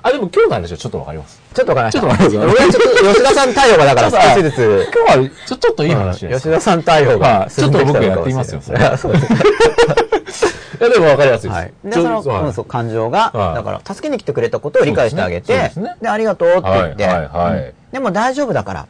[0.02, 1.40] あ、でも今日の話はちょっとわかります。
[1.54, 2.00] ちょっとわかりました。
[2.00, 2.54] ちょっとわかります。
[2.54, 4.86] 俺はちょっと 吉田さん対応がだから少しずつ。
[4.94, 6.40] 今日はちょ、ちょっといい話です。
[6.42, 9.38] 吉田さん対応まがあちょっと僕やってみますよ進んできたのかもしれない
[10.80, 11.58] いや、でもわかりやすいです。
[11.58, 11.72] はい。
[11.84, 12.44] で、その、はい。
[12.44, 13.54] うんそう、感情が、はい。
[13.56, 15.82] だから、助けに来てくれたことを理解してあげて、でそうですね。
[15.90, 17.54] ですねありがとうって言って、はいはいはい。
[17.56, 17.72] うん。
[17.92, 18.86] でも大丈夫だから、わ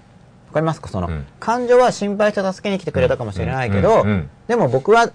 [0.55, 0.89] かりますか？
[0.89, 1.27] その、うん。
[1.41, 4.31] 感情は心配して助けに来てくれたかもしれないけど、うん。
[4.47, 5.11] でも僕は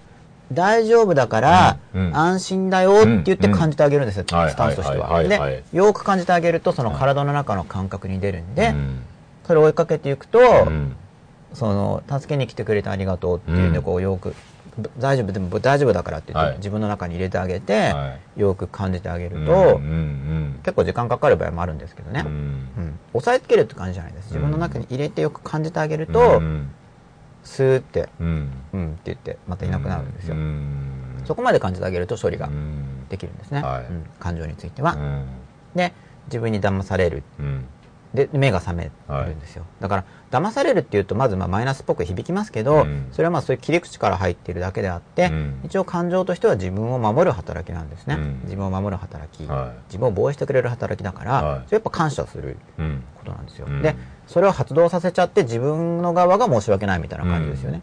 [0.52, 1.78] 大丈夫だから、
[2.12, 5.22] 安心だよって言って感じてあげるんですよ、スタンスとしては。
[5.22, 9.02] で、よーく感じてあげると、その体の中の感覚に出るんで、うん。
[9.46, 10.96] それを追いかけていくと、うん。
[11.52, 13.84] その、助けに来てくれてありがとうっていうんで、うん。
[13.84, 14.34] こう、よく、
[14.98, 16.58] 大丈夫、でも大丈夫だからって言って、はい。
[16.58, 19.80] 自分の中に入れてあげて、はよく感じてあげると、
[20.62, 22.24] 結構時間かかる場合もあるんですけどね。
[22.26, 22.32] うん。
[22.32, 22.34] う
[22.80, 22.98] ん。
[23.14, 24.26] 押さえつけるって感じじゃないです。
[24.26, 26.70] 自分の中に入れてよく感じてあげるうんと、うん
[27.46, 30.34] スーって、うんうんって言って、またいなくなるんですよ。
[30.34, 33.62] うんそこまで感じてあげると処理がうんできるんですね。
[33.62, 34.94] はいうん感情については。
[34.94, 35.24] うん
[35.74, 35.92] で、
[36.26, 37.22] 自分に騙される。
[38.24, 39.64] うんで、目が覚めるんですよ。
[39.80, 43.08] だから、騙されるっていうと、まずまあマイナスっぽく響きますけど、うん。
[43.12, 45.60] それはまあそういう切り口から入っているだけであって、うん。
[45.64, 48.14] 一応感情としては自分を守る働きなんですね。
[48.14, 48.40] うん。
[48.44, 49.82] 自分を守る働き、はい。
[49.88, 51.62] 自分を防衛してくれる働きだから、はい。
[51.66, 53.02] それやっぱ感謝するうん。
[53.16, 53.66] ことなんですよ。
[53.68, 53.82] うん。
[53.82, 53.94] で、
[54.26, 57.82] それを発動させちゃって自分の側が申し訳ないみたいな感じですよね。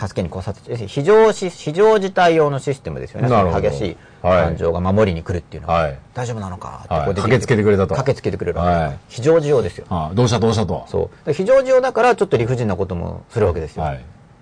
[0.00, 3.28] 助けに来させて、非常し、非常事態用のシステムですよね。
[3.60, 4.44] 激しいはい。
[4.44, 5.82] 感情が守りに来るっていうのは。
[5.82, 5.98] はい。
[6.14, 6.82] 大丈夫なのか？
[6.84, 7.94] ってはいこう出駆けつけてくれたと。
[7.94, 8.98] 駆けつけてくれるはい。
[9.08, 9.86] 非常事用ですよ。
[9.90, 10.84] あどうしたどうしたと。
[10.88, 11.26] そう。
[11.26, 13.82] で非常事用だからちょっと理不尽なこともするわけですよ。
[13.82, 13.96] はい。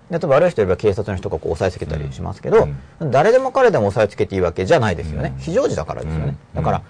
[0.09, 2.67] で例えば悪い人いれば警察の人がこう押さえつけたりしますけど、
[2.99, 3.11] うん。
[3.11, 5.35] 誰でも彼でも押さえつけていいわけじゃないですよね。
[5.39, 6.35] 非常時だからですよね。
[6.55, 6.63] うん。
[6.63, 6.81] だから、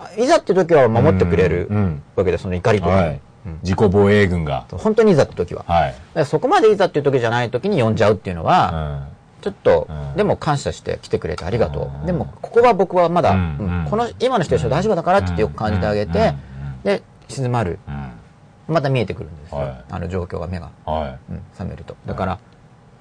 [0.00, 1.76] あいざって時は守ってくれるうん。
[1.76, 2.02] うん。
[2.16, 3.20] わけで、その怒りとか、はい
[3.62, 4.66] 自己防衛軍が。
[4.70, 5.64] 本当にいざって時は。
[5.66, 5.88] は
[6.22, 6.26] い。
[6.26, 9.08] そこまでいざっていう時じゃない時に呼んじゃうっていうのうは、ん。
[9.42, 10.16] ちょっと、うん。
[10.16, 12.00] でも感謝して来てくれてありがとう。
[12.00, 12.06] うん。
[12.06, 13.32] でも、ここは僕はまだ、
[13.90, 16.34] この、今のシチュエーション大丈夫だからってよく感じてあげて、
[16.82, 17.78] で、静まる。
[17.86, 18.10] うん。
[18.66, 19.58] また見えてくるんですよ。
[19.58, 19.84] はい。
[19.90, 21.32] あの状況が目が、はい。
[21.32, 21.96] うん、覚めると。
[22.06, 22.38] だから、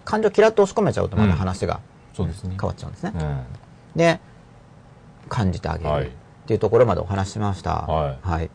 [0.03, 1.79] 感情嫌って押し込めちゃうとまた話が
[2.13, 2.57] そうですね。
[2.59, 3.13] 変わっちゃうんですね。
[3.15, 3.43] うん。
[3.95, 4.19] で、
[5.29, 6.03] 感じてあげはい。
[6.03, 7.71] るっていうところまでお話ししました。
[7.87, 8.49] はい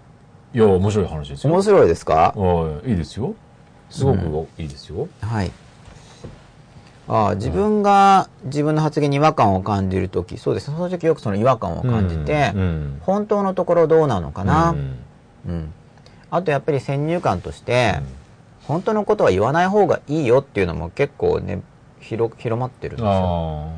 [0.55, 0.59] い。
[0.59, 1.53] いや面白い話ですよ。
[1.53, 2.33] 面白いですか？
[2.37, 2.91] はい。
[2.91, 3.35] いいですよ。
[3.91, 5.09] すごくいいですよ。
[5.21, 5.51] はい。
[7.09, 10.77] ああ自分が自分の発言に違和感を感じるとき、そうですね。
[10.77, 13.01] その時よくその違和感を感じて、うんうん。
[13.01, 15.55] 本当のところどうなのかな、ううん。
[15.55, 15.73] ん
[16.31, 18.01] あとやっぱり先入観として、
[18.65, 21.63] 本当のことは言わない方がいいよっていうのも結構ね、
[22.01, 23.71] 広広まってるんですよ。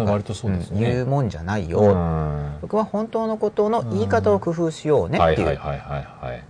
[0.00, 0.80] ああまあ割とそうですね。
[0.80, 1.78] ん言うもんじゃないよ。
[1.80, 2.52] うん。
[2.62, 6.42] 僕は本当のことの言い方を工夫しようねはっていういはいはいはいはい。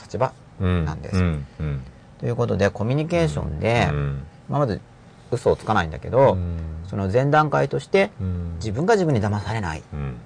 [0.00, 1.22] 立場うんなんです
[2.18, 4.80] ということでコミュニケーションで、うんまあまず
[5.30, 6.56] 嘘をつかないんだけど、うん。
[6.88, 8.54] その前段階としてうん。
[8.56, 10.16] 自分が自分に騙されないっうん。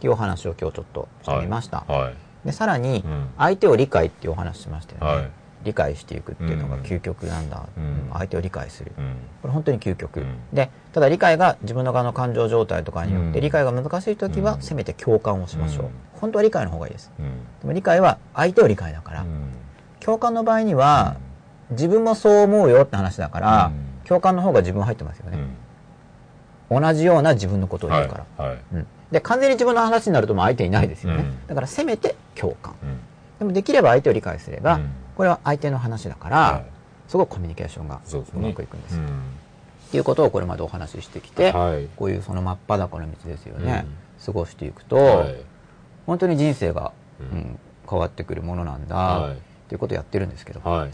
[0.00, 2.46] ていうお話を今日ちょっとしてみました、はい。
[2.46, 3.28] でさらにうん。
[3.38, 5.30] 相手を理解っていうお話しましたよね、はい
[5.64, 6.82] 理解していくっていうのがうん。
[6.82, 7.84] 究極なんだ、うん。
[7.84, 9.14] うん相手を理解する、うん。
[9.42, 10.36] これ本当に究極、うん。
[10.52, 13.44] でただ理解が自分の側の感情状態とかによってうん。
[13.44, 14.62] 理解が難しい時はうん。
[14.62, 15.90] せめて共感をしましょう、うん。
[16.20, 17.10] 本当は理解の方がいいです。
[17.18, 17.26] うん。
[17.60, 19.26] でも理解は相手を理解だから、うん。
[20.00, 21.16] 共感の場合には、
[21.70, 24.08] 自分もそう思うよって話だから、うん。
[24.08, 25.38] 共感の方が自分入ってますよね、
[26.70, 28.54] 同じような自分のことを言うから、はい。
[28.54, 28.58] はい。
[28.74, 28.86] うん。
[29.12, 31.46] で完全に自分の話になるともう相手いないですよね、うん。
[31.48, 32.74] だからせめて共感。
[32.82, 32.98] うん。
[33.40, 34.90] でもできれば相手を理解すれば、うん
[35.20, 36.64] これは相手の話だから、はい。
[37.06, 38.94] すごくコミュニケーションがそうまくいくんです。
[38.94, 39.08] よ、うん。
[39.08, 39.10] っ
[39.90, 41.88] ていうことをこれまでお話ししてきて、はい。
[41.94, 43.84] こういうその真っ裸の道ですよね、
[44.22, 45.36] う過ごしていくと、はい。
[46.06, 47.38] 本当に人生が、うん。
[47.38, 47.58] うん
[47.90, 49.32] 変わってくるものなんだ、はい。
[49.32, 49.36] っ
[49.68, 50.90] ていうことをやってるんですけど、はい。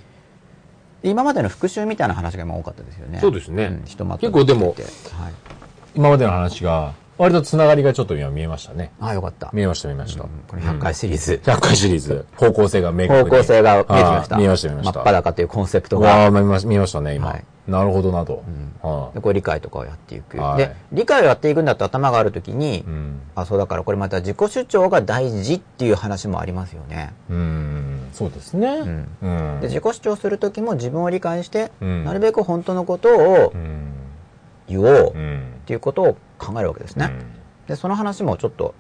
[1.03, 3.21] で今までの復習みたいな話が今多かったですよね。
[3.21, 3.69] そうですね。
[3.69, 4.93] んひとまと結構でもってはい、
[5.95, 8.93] 今までの話が割とつながりがちょっと今見えましたね。
[9.01, 9.51] ああ、よかった。
[9.53, 10.23] 見えました、見えました。
[10.23, 11.41] これ100回シリーズ。
[11.45, 12.27] 100回シリーズ。
[12.37, 14.37] 方向性が明確に方向性が見えてきました。
[14.37, 14.93] 見えました、見えました。
[14.93, 16.27] 真っ裸というコンセプトが。
[16.27, 17.29] あ見まし見えましたね、今。
[17.29, 18.45] はいなるほどなと。
[18.81, 20.39] はでこれ理解とかをやっていく。
[20.39, 23.21] はいで、理解をやっていくんだと頭があるときに、うん。
[23.35, 27.13] あ、そうだからこれまた自己主張が大事っていう話もありますよね。
[27.29, 28.09] うん。
[28.13, 28.83] そうですね。
[28.83, 29.61] んうん。
[29.61, 33.93] で自己主張するときも自分を理解して、うんなるべく本当のことをうん。
[34.69, 35.43] 言おうっうん。
[35.67, 37.07] ていうことを考えるわけですね。
[37.07, 37.27] うん
[37.67, 38.75] で、その話もちょっと、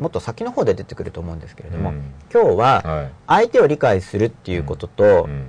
[0.00, 2.02] もっと先の方で出てくると思うんですけれども、うん
[2.32, 3.10] 今日ははい。
[3.28, 5.46] 相手を理解するっていうこととうん。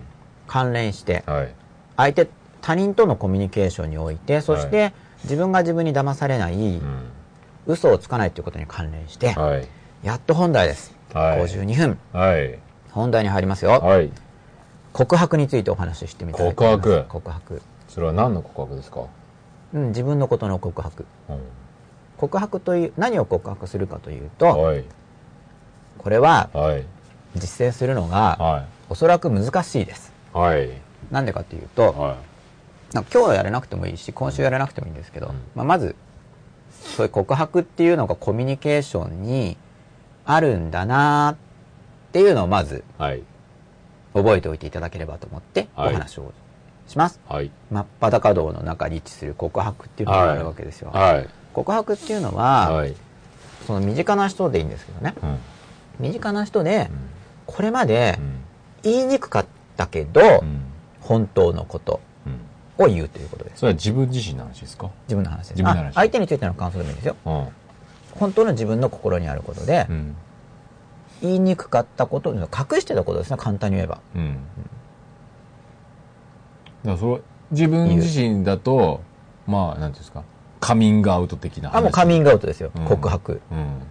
[0.47, 1.55] 関連して、はい。
[1.97, 2.27] 相手、
[2.61, 4.91] 他人とのコミュニケーションにおいて、そして、は
[5.23, 6.81] 自分が自分に騙されない、うん。
[7.65, 9.67] 嘘をつかないということに関連して、はい。
[10.03, 10.93] やっと本題です。
[11.13, 11.97] はい52分。
[12.11, 12.59] はい。
[12.91, 13.71] 本題に入りますよ。
[13.79, 14.11] はい。
[14.91, 16.89] 告白についてお話ししてみたいと思います。
[16.89, 17.61] 告白告白。
[17.87, 19.05] それは何の告白ですか？
[19.73, 21.05] うん、自分のことの告白。
[21.29, 21.39] うん。
[22.17, 24.83] 告白という、何を告白するかというと、はい。
[25.97, 26.85] これははい。
[27.35, 30.13] 実践するのが、はおそらく難しいです。
[30.33, 30.37] い。
[30.37, 30.69] はい。
[31.11, 32.17] なんでかというと、は
[32.93, 35.95] なんか今日はやらなくてもいいし、今週やらなくてもいいんですけど、うんまあ、まず、
[36.71, 39.57] そういう告白っていうのがコミュニケーションに
[40.25, 41.35] あるんだなっ
[42.11, 43.01] ていうのをまずい。
[43.01, 43.23] はい。
[44.13, 46.31] 覚えておいていただければと思っておはい話を
[46.87, 47.19] します。
[47.27, 47.51] はい。
[47.71, 50.91] 真っ裸道の中に位置する告白っていうのがあるわけですよ。
[50.91, 51.29] はい。
[51.53, 52.95] 告白っていうのは、はい。
[53.67, 55.13] その身近な人でいいんですけどね。
[55.21, 55.37] うん。
[55.99, 57.09] 身近な人で、うん
[57.45, 58.35] これまでうん
[58.83, 60.61] 言いにくかったけど、うん。
[61.01, 61.99] 本当のこと
[62.79, 62.85] うん。
[62.85, 63.59] を言うということです。
[63.59, 64.89] それは自分自身の話ですか？
[65.07, 65.63] 自分の話です。
[65.93, 67.15] 相手についての感想でもいいですよ。
[67.25, 67.47] うん。
[68.11, 70.15] 本当の自分の心にあることで、うん。
[71.21, 73.99] 言いにくかったこと、隠してたことですね、簡単に言えば。
[74.15, 74.37] うん。
[76.83, 77.21] だからそれ、
[77.51, 79.01] 自分自身だと、
[79.47, 80.23] まあ、なんていうんですか、
[80.59, 81.77] カミングアウト的な話。
[81.77, 83.41] あ、もうカミングアウトですよ、うん告白。
[83.51, 83.81] うん。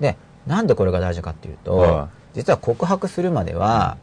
[0.00, 3.96] で、なんでこれが大事かっていうと、は実は告白するまでは、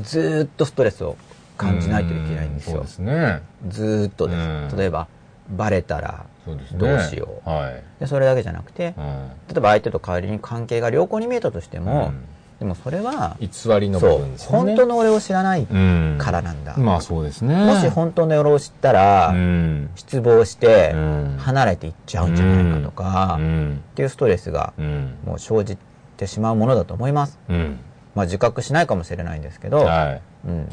[0.00, 1.16] ずーっとストレスを
[1.56, 2.88] 感じないといけないんですよそうで。
[2.88, 3.42] すね。
[3.68, 4.38] ずーっとです。
[4.38, 5.06] うん例えば、
[5.50, 6.26] バレたら。
[6.74, 7.48] どうしよう。
[7.48, 7.82] はい。
[8.00, 9.28] でそれだけじゃなくて、うん。
[9.48, 13.48] 例えば相手と仮に関係が良好に見えたとしても、うんでもそれは、偽
[13.80, 14.58] りの部分ですよね。
[14.58, 16.76] 本当の俺を知らないうんからなんだ。
[16.76, 17.54] まあそうですね。
[17.56, 19.90] もし本当の俺を知ったら、うん。
[19.96, 23.82] 失望してうん離れていっちゃうんじゃないかとか、っうん。
[23.96, 25.14] ていうストレスがうん。
[25.24, 25.76] もう生じ
[26.16, 27.38] てしまうものだと思います。
[27.48, 27.78] うん。
[28.14, 30.68] まあ自覚しないかもしれないんですけど、はうん、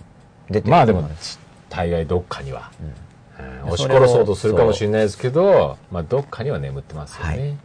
[0.49, 0.71] 出てい。
[0.71, 1.09] まあでも
[1.69, 2.93] 大概どっかには、うんうん
[3.65, 7.57] 押し殺そうとするかもしれないですけど、まあどっかには眠ってますよはね。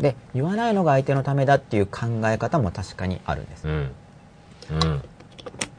[0.00, 3.66] で、言わないのが相手のためだっていう考え方も確かにあるんです。
[3.66, 3.72] うん。
[3.72, 5.02] うん。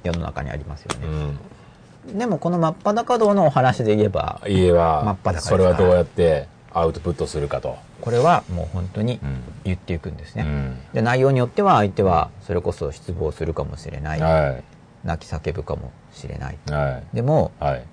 [0.03, 2.13] 世の中にありますようね。
[2.13, 2.17] ん。
[2.17, 7.77] でもこの真っ裸道のお話で言えば、家は、真っ裸それはどうやってアウトプットするかと。
[8.01, 9.19] これはもう本当にん
[9.63, 10.43] 言っていくんですね。
[10.43, 10.79] うん。
[10.93, 14.21] で内容によっては相手はそれこそ失望するかもしれない。
[14.21, 14.57] は
[15.03, 16.57] 泣き叫ぶかもしれない。
[16.67, 16.71] い。
[16.71, 17.63] はでもい。
[17.63, 17.83] はい。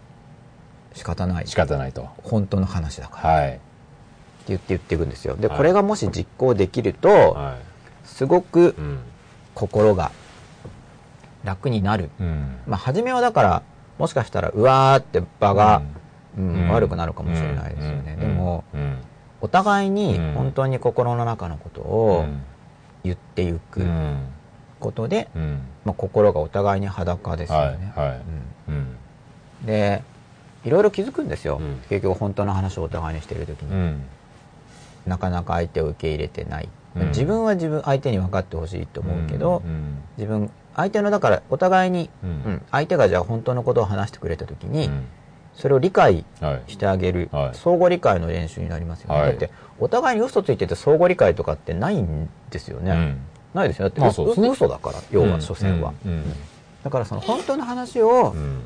[0.94, 1.46] 仕方ない。
[1.46, 2.08] 仕方ないと。
[2.22, 3.34] 本当の話だから。
[3.34, 3.60] はい。
[4.48, 5.36] 言って言っていくんですよ。
[5.36, 7.58] で、はいこれがもし実行できると、は
[8.04, 8.76] すごく。
[9.54, 10.10] 心が
[11.44, 12.10] 楽になる。
[12.20, 12.56] うん。
[12.66, 13.62] まあ、初めはだから、
[13.98, 15.82] もしかしたら、うわーって場が、
[16.36, 18.14] うんうん悪くなるかもしれないですよね。
[18.14, 18.96] うんでも、うん。
[19.40, 22.42] お互いにうん本当に心の中のことうをん
[23.04, 24.26] 言っていくうん。
[24.80, 25.60] ことで、うん。
[25.84, 27.78] まあ、心がお互いに裸ですよはい。
[27.78, 27.92] ね。
[27.94, 28.08] はい。
[28.08, 28.12] う
[28.68, 28.74] うん。
[28.74, 28.96] ん
[29.66, 30.02] で、
[30.64, 31.58] いろいろ気づくんですよ。
[31.60, 33.94] うん結局本当の話をお互いにしているときに。
[35.04, 35.10] うん。
[35.10, 36.68] なかなか相手を受け入れてない。
[36.96, 39.98] うん自分は自分、相手に分かってほしいと思うけど、うん。
[40.16, 45.04] 自分、相手の、だから、お互いに、ううんん、相手がじゃあ本当のことを話してくれたときに、うん
[45.56, 46.72] それを理解はい。
[46.72, 49.20] してあげる、はい相互理解の練習になりますよね。
[49.20, 52.90] はいだって、お互いに嘘ついてて相互理解とかってないんですよね。
[52.90, 53.18] うん
[53.54, 53.84] ないですよ。
[53.84, 55.94] だって、まあね嘘だから、要は、所詮は。
[56.04, 56.32] うん。
[56.82, 58.62] だから、その本当の話をうん。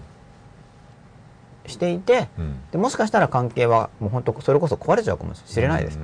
[1.67, 2.57] していて、うん。
[2.73, 5.99] でもしかしたら関係は、もう本当、それこそ壊れちゃうかもしれないです。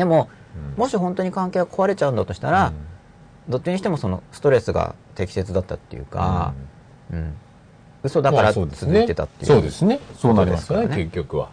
[0.00, 0.28] でも、
[0.76, 0.80] うん。
[0.80, 2.72] もし本当に関係が壊れちゃうんだとしたら、
[3.48, 6.54] どっちにしてもそのストレスが適切だったっていうか、
[7.12, 7.34] うん。
[8.02, 8.66] 嘘だから続
[8.98, 9.46] いてたっていう。
[9.46, 10.00] そうですね。
[10.16, 11.50] そうなりますからね、結局は。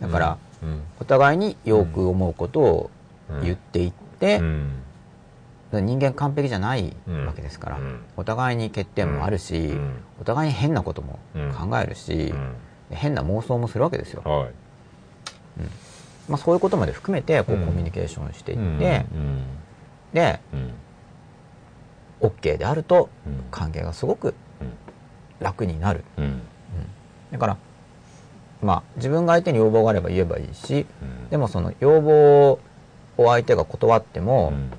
[0.00, 2.90] だから、うん、お互いによく思うことを
[3.42, 4.40] 言っていって、
[5.72, 8.00] 人間完璧じゃないうんわけですから、うん。
[8.18, 9.94] お互いに欠点もあるし、うん。
[10.20, 11.18] お互いに変なことも
[11.58, 12.34] 考えるし、
[12.90, 14.22] 変な妄想もするわけですよ。
[14.24, 14.50] はい。
[16.28, 17.66] まあ、そういうことまで含めてこううん。
[17.66, 19.44] コミュニケーションしていうんって、うん。
[20.12, 20.72] で、うん。
[22.28, 23.44] OK であるとうん。
[23.50, 24.72] 関係がすごくうん。
[25.40, 26.04] 楽になる。
[26.18, 26.40] うん。
[27.32, 27.56] だから、
[28.62, 30.86] まあ自分が相手に要望があれば言えばいいし、
[31.30, 32.60] でもその要望を
[33.16, 34.70] 相手が断っても、うん。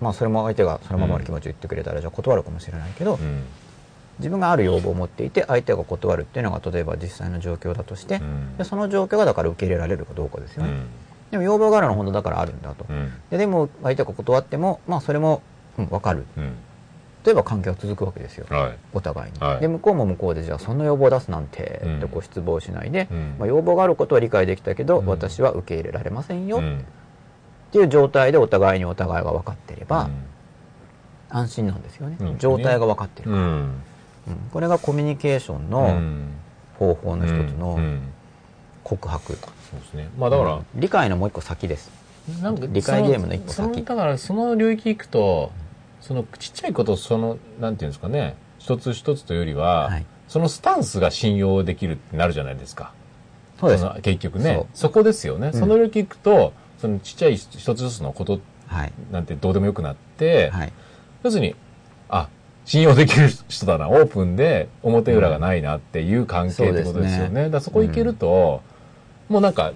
[0.00, 3.42] まあそれも相手がそのままの気持ちを言ってくれたらじゃあ断るかもしれないけど、うん
[4.18, 8.56] 自分がある要望を持っていて相手が断るっていうのが例えば実際の状況だとして、うん。
[8.56, 10.86] でその状況がだから受け入れられるかどうかですよね、うん。
[11.30, 13.12] でも要望があるのは本当だからあるんだと、うん。
[13.30, 15.42] ででも相手が断ってもまあそれも、
[15.78, 16.24] うん、分かる。
[16.36, 16.52] うん。
[17.24, 18.46] 例えば関係は続くわけですよ。
[18.48, 18.78] はい。
[18.92, 19.60] お互いに、はい。
[19.60, 21.98] で向こうも向こうでじゃあそんな要望を出すなんて、うん。
[21.98, 23.36] ってこう失望しないで、うん。
[23.38, 25.06] まあ、要望があることは理解できたけど、うん。
[25.06, 26.84] 私は受け入れられませんよ、っうん。
[27.72, 30.12] ていう状態でお互いにお互いが分かっていれば、うん。
[31.30, 32.38] 安心なんですよね、うん。
[32.38, 33.82] 状態が分かってる、うんうん
[34.52, 36.32] これがコミュニケーションうのん。
[36.78, 38.00] 方法の一つのうん。
[38.84, 40.08] 告白、そうですね。
[40.18, 41.90] まあだから、理解のもう一個先です。
[42.42, 45.50] なんか理解ゲームの一歩その先だからその領域行くと
[46.00, 48.36] そのちっちゃいことそのなんていうんですかね。
[48.58, 50.06] 一つ一つというよりは、はい。
[50.26, 52.92] そのスタンスが信用できるってなるじゃないですか。
[53.58, 53.84] そうです。
[53.84, 54.66] の結局ね。
[54.74, 55.60] そこですよね、うん。
[55.60, 58.92] その領域行くとそのちっちゃい一つずつのことはい。
[59.10, 60.72] なんてどうでもよくなって、はい。
[61.22, 61.54] 要するに
[62.08, 62.28] あ
[62.68, 67.50] 信用できる人だなオープンで表裏がないなっていう関係ってことですよね,、そうですね。
[67.50, 68.60] だそこ行けると、
[69.30, 69.72] もうなんか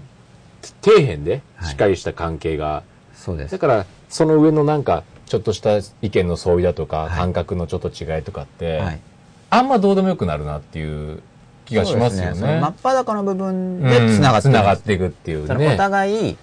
[0.82, 1.70] 底辺ではい。
[1.70, 2.82] しっかりした関係が、
[3.14, 3.52] そうです。
[3.52, 7.10] だからその上のなんかちょっとした意見の相違だとか、はい。
[7.12, 9.00] 感覚のちょっと違いとかって、はい。
[9.48, 11.22] あんまどうでもよくなるなっていう
[11.64, 12.26] 気がしますよね。
[12.26, 15.72] そうですその真っ裸の部分でつながってつるながっていくっていうね。
[15.72, 16.36] お互い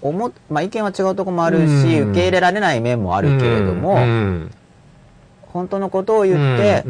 [0.00, 2.10] 思っまあ、意見は違うところもあるし、うん。
[2.12, 4.50] 受け入れられない面もあるけれども、うん
[5.54, 6.82] 本当のことを言って、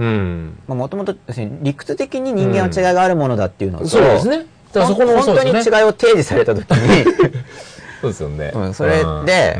[0.66, 1.14] もともと
[1.60, 4.46] 理屈的に人間は違いがあるものだっていうのと、そうですね。
[4.72, 7.04] だそこの本当に違いを提示された時に、
[8.00, 8.52] そうですよね。
[8.54, 9.58] うんそれで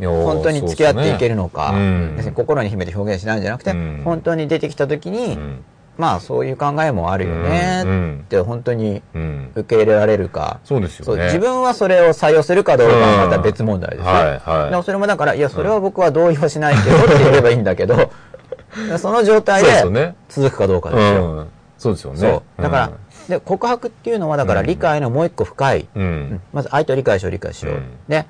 [0.00, 4.02] 本当に付き合っていけるのか、うん要するに心に秘めて表現しないんじゃなくて、うん。
[4.04, 5.64] 本当に出てきた時に、うん
[5.98, 9.50] まあそういう考えもあるよねうんって本当にうん。
[9.54, 11.24] 受け入れられるか、そうですよね。
[11.24, 14.08] 自分はそれを採用するかどうかはまた別問題ですね。
[14.08, 14.70] はいはい。
[14.70, 18.10] でもそれもだから、いや、それは僕は同意はしないけどって言えばいいんだけど、
[18.98, 21.32] その状態で続くかどうかですよ。
[21.32, 21.48] うん。
[21.78, 22.18] そうですよね。
[22.18, 22.62] そう。
[22.62, 22.90] だから、
[23.28, 26.40] で、告白っていうのは、だから理解のもう一個深い、うん、うん。
[26.52, 27.74] まず相手を理解しよう、理解しよう。
[27.74, 27.90] うん。
[28.08, 28.26] で、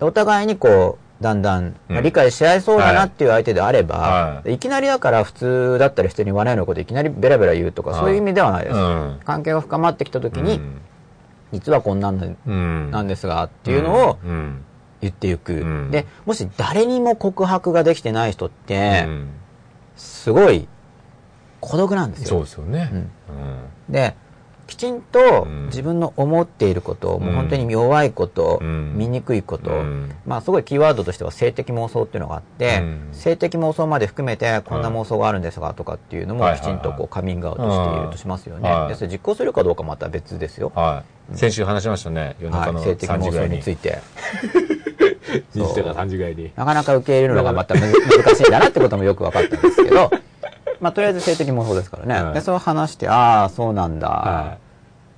[0.00, 2.02] お互いにこう、だんだん、うん。
[2.02, 4.58] 理解し合いそうだなっていう相手であれば、、はい。
[4.58, 8.00] きなりだから普通だったり人に笑いのこといきなりベラベラ言うとか、はい。
[8.00, 8.76] そういう意味ではないです。
[8.76, 9.20] うん。
[9.24, 10.60] 関係が深まってきた時に、
[11.52, 14.64] 実はこんなんなんですが、っていうのをうん。
[15.02, 15.52] 言っていく。
[15.52, 15.90] ん。
[15.90, 19.28] で、もし誰にも告白ができてない人って、うん。
[19.96, 20.68] すごい
[21.60, 22.28] 孤独なんですよ。
[22.28, 23.08] そうですよね。
[23.88, 24.14] で、
[24.70, 38.70] きちんとうん自分の思っていること、うんもう本当に弱いこと、うん醜いこと、うんまあすごいキーワードとしては性的妄想っていうのがあって、うん性的妄想まで含めてこんな妄想があるんですがとかっていうのもはいきちんとこうカミングアウトしているとしますよね。
[38.70, 40.72] はいでそれ実行するかどうかまた別ですよ。
[40.74, 41.02] は
[41.32, 41.36] い。
[41.36, 42.36] 先週話しましたね。
[42.40, 43.56] 夜中のはい、性的3時妄想ぐらいに。
[43.56, 43.98] について。
[45.54, 47.92] 2時とか3時ぐらいになかなか受け入れるのがまた 難
[48.34, 50.10] しいんだなってこともよく分かったんですけど、
[50.80, 52.22] まあとりあえず性的妄想ですからね。
[52.22, 54.08] はいで、そう話して、ああ、そうなんだ。
[54.08, 54.58] は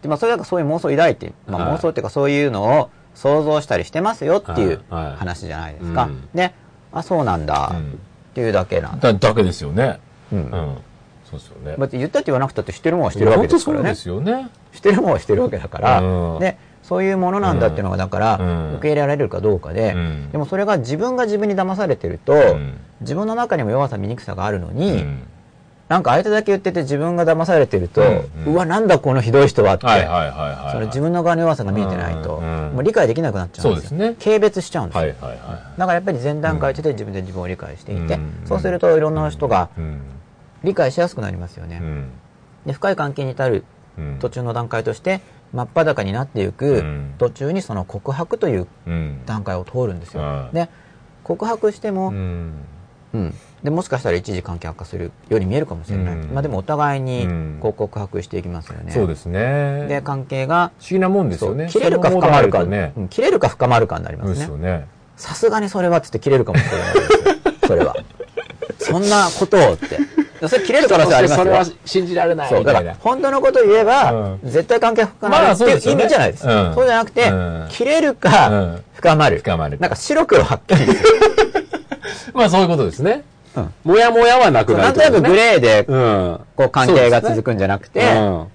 [0.03, 6.05] でまあ、それだからそういう妄想を抱いて、まあ、はい妄想っていうかそういうのを想像したりしてますよっていう話じゃないですか。
[6.05, 6.53] うんで、
[6.93, 9.19] あ、そうなんだうんっていうだけなんだだ。
[9.19, 10.01] だけですよね。
[10.33, 10.77] うんうん。
[11.31, 11.77] そうですよね。
[11.79, 13.95] だって言ったって言わなくたって知ってるもんは知ってるわけですからねそうで。
[13.95, 14.51] すよね。
[14.73, 25.23] 知ってるもんは知ってるわけだから、うんで、そういうものなんだっていうのがだから、うん受け入れられるかどうかで、うんでもそれが自分が自分に騙されてると、ん自分の中にも弱さ醜さがあるのうに、ん
[25.93, 29.87] なんか相手だけ言ってて自分が騙されてると、ううんうんわ、なんだこのひどい人はって。
[30.73, 33.89] それ自分の側の弱さが見えてないと、うんうんもう理解できなくなっちゃうんですよ。
[33.91, 35.01] すね軽蔑しちゃうんですよ。
[35.03, 35.39] はいはいはい。
[35.79, 40.01] だからやっぱり前段階で自分で自分を理解していて、うんそうするといろんな人がうん。
[40.65, 41.81] 理解しやすくなりますよね。
[41.83, 42.09] うん。
[42.65, 43.65] で深い関係に至る
[43.99, 45.21] うん途中の段階として
[45.53, 49.21] 真っ裸になっていくうん途中にその告白といううん。
[49.27, 50.23] 段階を通るんですよ。
[50.23, 50.71] はいで
[51.23, 52.13] 告白しても、
[53.15, 53.25] ううん。
[53.27, 53.35] ん。
[53.63, 56.31] でもしかしたら一時関係悪化するように見えるかもしれない、うん。
[56.33, 57.59] まあ、でもお互いにうん。
[57.61, 58.93] こう告白していきますよね。
[58.93, 59.87] そうですね。
[59.89, 61.69] で関係が不思議なもんですよね。
[61.69, 62.93] そう切れるか深まるか、ね。
[62.97, 64.87] うん切れるか深まるかになりまそうですすねよね。
[65.17, 67.09] さすがにそれはつって切れるかもしれないですよ。
[67.69, 67.97] それは。
[68.79, 69.99] そんなことをって。
[70.49, 71.45] それ切れる可能性ありますよ。
[71.45, 72.49] それは信じられない。
[72.49, 72.91] そうだかみたいな。
[72.93, 74.41] ら本当のことを言えば、うん。
[74.43, 76.05] 絶対関係深ままあるっていう意そうですよね。
[76.05, 76.75] 味じゃないです、うん。
[76.75, 77.67] そうじゃなくて、うん。
[77.69, 78.83] 切れるうかん。
[78.95, 79.79] 深まる、深まる。
[79.79, 81.11] なんか白黒はっきりですよ、
[82.35, 83.25] まあそういうことですね。
[83.85, 86.41] もやもやはなくなるなんとなくグレーでうん。
[86.57, 88.47] こう関係が続くんじゃなくて、うん。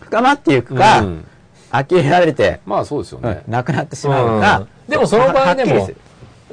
[0.00, 1.26] 深まっていくか、うん。
[1.70, 4.90] 呆れられて、まあそうですようんねなくなってしまうか、うん。
[4.90, 5.90] でもその場合でも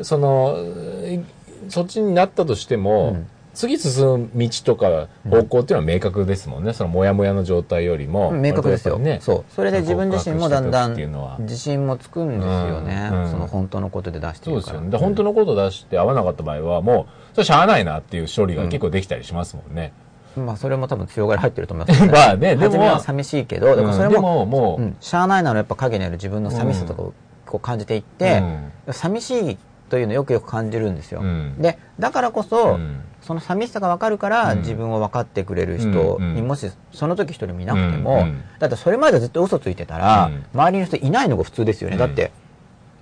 [0.01, 0.55] その、
[1.03, 1.23] え
[1.69, 3.17] そっちになったとしても、
[3.53, 6.73] 次進む道とか方向っていうのは明確ですもんね。
[6.73, 8.31] そのモヤモヤの状態よりも。
[8.31, 9.19] 明確ですよ、ね。
[9.21, 9.53] そう。
[9.53, 11.37] それで自分自身もだんだ告白した時っていうのは。
[11.37, 13.31] ん自信もつくんですよね、うんうん。
[13.31, 14.61] その本当のことで出してるから。
[14.63, 14.81] そうですよ。
[14.81, 14.89] ね。
[14.89, 19.93] で本当のことを出して合わなかった場合は、もう、それしゃあないなっていう処理が結構できたりしますもんね。
[20.35, 21.99] まあそれも多分強がり入ってると思います。
[22.01, 22.99] けど、まあねでも。
[22.99, 24.85] 寂しいけど、でもそれも、ももう、う。
[24.85, 27.13] ん、しゃあないならやっぱ影にある自分の寂しさとかを
[27.45, 28.41] こう感じていって、
[28.89, 29.57] 寂しい
[29.89, 31.21] というのをよくよく感じるんですよ。
[31.21, 31.61] うん。
[31.61, 34.59] で、だからこそ、うんその寂しさが分かるから、うん。
[34.59, 35.87] 自分を分かってくれる人
[36.19, 36.47] にうん。
[36.47, 38.27] もしその時一人見なくても、
[38.59, 40.45] だってそれまでずっと嘘ついてたら、うん。
[40.53, 41.95] 周りの人いないのが普通ですよね。
[41.95, 41.99] うん。
[41.99, 42.31] だって、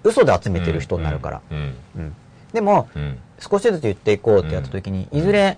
[0.03, 1.41] 嘘で集めてる人になるから。
[1.49, 1.76] うん。
[1.95, 2.15] うん。
[2.53, 3.17] でも、うん。
[3.39, 5.57] 少しずつ言っていこうってやった時に、いずれ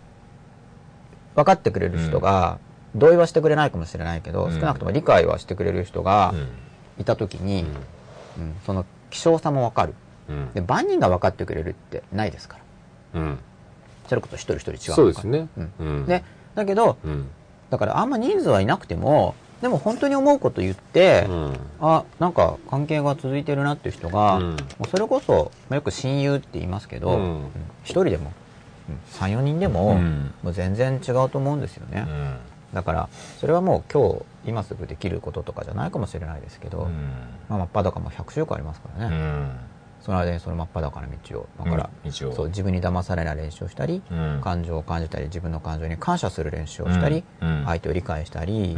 [1.35, 2.57] 分かってくれる人が、
[2.95, 4.51] 同意はしてくれないかもしれないけど、うん。
[4.53, 6.47] 少なくとも理解はしてくれる人がうん。
[7.01, 7.65] いた時に、
[8.37, 8.55] うん。
[8.65, 9.93] その希少さも分かる。
[10.29, 10.53] うん。
[10.53, 12.57] で、万人が分かってくれるってないですか
[13.13, 13.21] ら。
[13.21, 13.39] うん
[14.13, 15.47] それこそ一人一人違うそうですね。
[15.79, 16.21] うん。
[16.53, 17.27] だけど、うん。
[17.71, 21.53] だからあんま人数はいなくても、でも本当に思うこと言って、うん。
[21.81, 24.43] あ、なんか関係が続いてるなっていう人が、うん。
[24.51, 27.15] もうそれこそ、まあよく親友って言いますけど、うん。
[27.17, 27.47] うん
[27.83, 28.31] 一人でも、
[28.89, 30.33] うん三四人でも、うん。
[30.43, 32.05] もう全然違うと思うんですよね。
[32.07, 32.37] うん。
[32.75, 33.09] だから、
[33.39, 36.87] それはもう今日、今すぐできることとかじゃないかもしれないですけど、
[37.49, 39.72] まあ、真っ裸も100週間ありますからね。
[40.03, 42.35] うんその間にその真っ裸な道を、だから、うん道を。
[42.35, 44.41] そう、自分に騙されない練習をしたり、うん。
[44.43, 47.65] 感情を感じたり、自分の感情に感謝する練習をしたり、うんうん。
[47.65, 48.77] 相手を理解したり、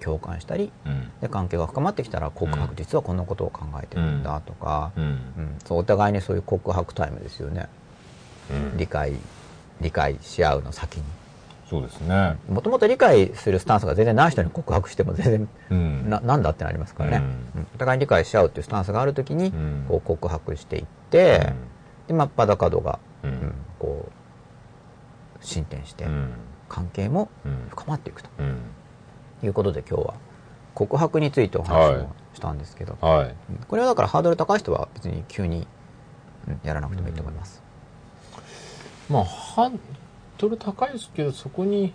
[0.00, 1.10] 共感したり、うん。
[1.20, 5.04] で関係が深まってきたら告白、うん実はこんなことを考えてるんだとか、うん。
[5.04, 5.58] うん。
[5.64, 7.66] そうお互いにそういう告白タイムですよね、
[8.50, 8.76] うん。
[8.76, 9.14] 理解
[9.80, 11.04] 理解し合うの先に
[11.70, 12.36] そうですね。
[12.48, 16.10] もともと理解するスタンスが全然ない人に告白しても全然うん。
[16.10, 17.26] ななんだってなりますからね、
[17.76, 19.84] お互いに理解し合うっていうスタンスがある時に、うん。
[19.88, 21.52] こう告白していって、
[22.08, 23.30] で真っ裸度が、うん。
[23.30, 26.32] うんこう進展して、うん。
[26.68, 27.68] 関係もうん。
[27.70, 28.30] 深まっていくと。
[28.40, 28.58] うん。
[29.44, 30.14] いうことで今日は
[30.74, 33.34] 告白についてお話をしたんですけど、はい。
[33.50, 33.56] うん。
[33.68, 35.68] これはだからハードル高い人は別に急に、
[36.48, 37.62] うんやらなくてもいいと思います、
[39.08, 41.92] まあ、ハードル高いですけど、そこに、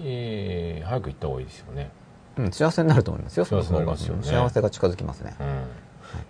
[0.00, 1.90] えー、早く行った方がいいですよね。
[2.36, 4.22] うん幸せになると思いますよその幸せになすよね。
[4.24, 5.34] 幸せが近づきますね。
[5.40, 5.46] うん。
[5.46, 5.60] っ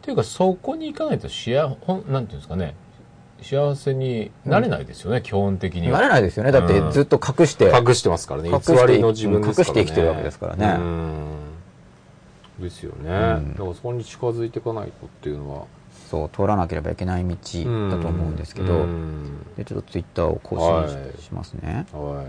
[0.02, 2.74] ていうか、そこに行かないと幸、ほん、なんていうんですかね、
[3.42, 5.98] 幸せになれないですよね、基本的には。
[5.98, 6.52] なれないですよね。
[6.52, 8.50] だってずっと隠して、隠してますからね。
[8.50, 9.80] 偽りの自分ですからね。
[9.80, 10.76] 隠して生きてるわけですからね。
[10.78, 11.24] うん。
[12.60, 13.10] ですよね、
[13.40, 13.52] ん。
[13.52, 15.66] だからそこに近づいていかないとっていうのは
[16.10, 19.46] そう通らなければいけない道だと思うんですけど、うん。
[19.56, 21.34] でちょっとツイッターを更新し,、はい。
[21.34, 21.86] ますね。
[21.92, 22.26] はい。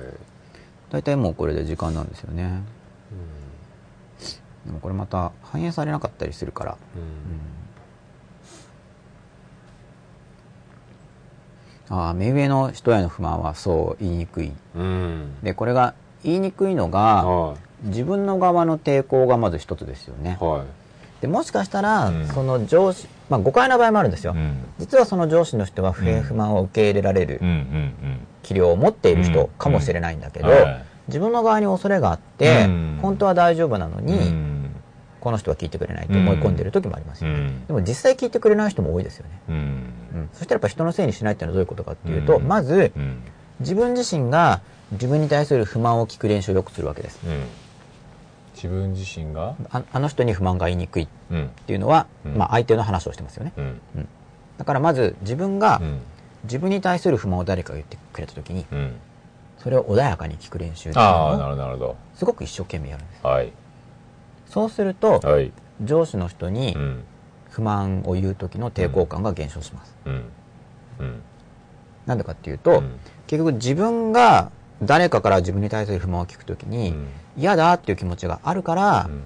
[0.92, 2.62] 大体もうこれで時間なんですよね。
[4.66, 6.78] でもこれまた反映されなかったりするから。
[11.88, 14.52] ああ目上の人への不満はそう言いにくい。
[15.44, 20.40] でこれが言いにくいのがは自分の側の抵抗がまず一つですよね。
[20.42, 20.85] いはい
[21.22, 22.28] でもしかしたら、うん。
[22.28, 24.58] その上司まあ誤解の場合もあるんですよ、うん。
[24.80, 27.42] 実はその上司の人は不平不満を受け入れられる
[28.44, 29.48] 器量を持っている人うん。
[29.58, 30.86] かもしれないんだけど、はい。
[31.08, 33.00] 自分の側に恐れがあって、うん。
[33.02, 34.06] 本当は大丈夫なのうん。
[34.06, 34.56] に、うん。
[35.20, 37.66] この人は聞いてくれないと思い込んでる時もありますよね、うん。
[37.66, 39.56] でも実際聞いてくれない人も多いですよね、うん。
[39.56, 42.48] うん、そしたらやっぱ人のせいにしないっていうのはどういうことかっていうと、うん。
[42.48, 43.24] まずうん。
[43.60, 44.62] 自分自身が
[44.92, 47.20] 自分に対する不満を聞く練習をよくするわけです。
[47.26, 47.44] うん。
[48.66, 49.56] 自分自身が？
[49.70, 51.50] ああの人に不満が言いにくいっうん。
[51.68, 53.80] ていうのは、うんまあ、相手の話をしてますよねうん。
[54.58, 56.00] だからまず自分がうん。
[56.44, 58.94] 自分に対する不満を誰かが言ってくれた時にうん。
[59.58, 63.30] それを穏やかに聞く練習っていうのをすごく一生懸命やるんですど。
[63.30, 63.52] はい。
[64.48, 65.52] そうするとはい。
[65.82, 67.04] 上司の人にうん。
[67.50, 70.24] 不満を言う時の抵抗感が減少しますうん。
[71.00, 71.22] うん。
[72.06, 74.52] なんでかっていうと、うん結局自分が
[74.84, 77.08] 誰かから自分に対する不満を聞くときに、うん
[77.38, 79.24] 嫌だっていう気持ちがあるから、うん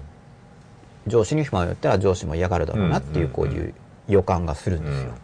[1.06, 3.74] 上司に不満を言ったら上司も嫌がるだろうなっていううんこういう
[4.06, 5.08] 予感がするんですよ。
[5.08, 5.14] うん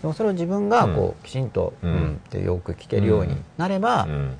[0.00, 4.36] でもそれを自分がこうきちんと、ううんん、ってよく聞けるようになれば、うん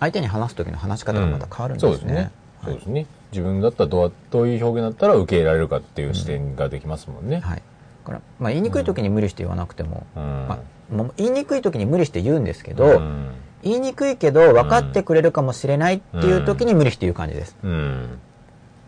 [0.00, 1.92] 相手に話す時の話し方がまた変わるんですね。
[1.92, 2.30] そうですね。
[2.64, 3.06] そうですね。
[3.32, 7.40] 自分だったらどうどういう表現だったら受け入れられるかっていう視点ができますもんね。
[7.40, 7.56] はい。
[7.56, 7.62] だ
[8.06, 10.58] から、まあ言いにくい時に無理して言わなくても、うんま
[11.04, 13.30] あ、言いにくい時に無理して言うんですけど、うん
[13.62, 17.56] 言いにくいけど分かってくれるかもしれないっていう時に無理して言う感じです。
[17.62, 18.18] うん。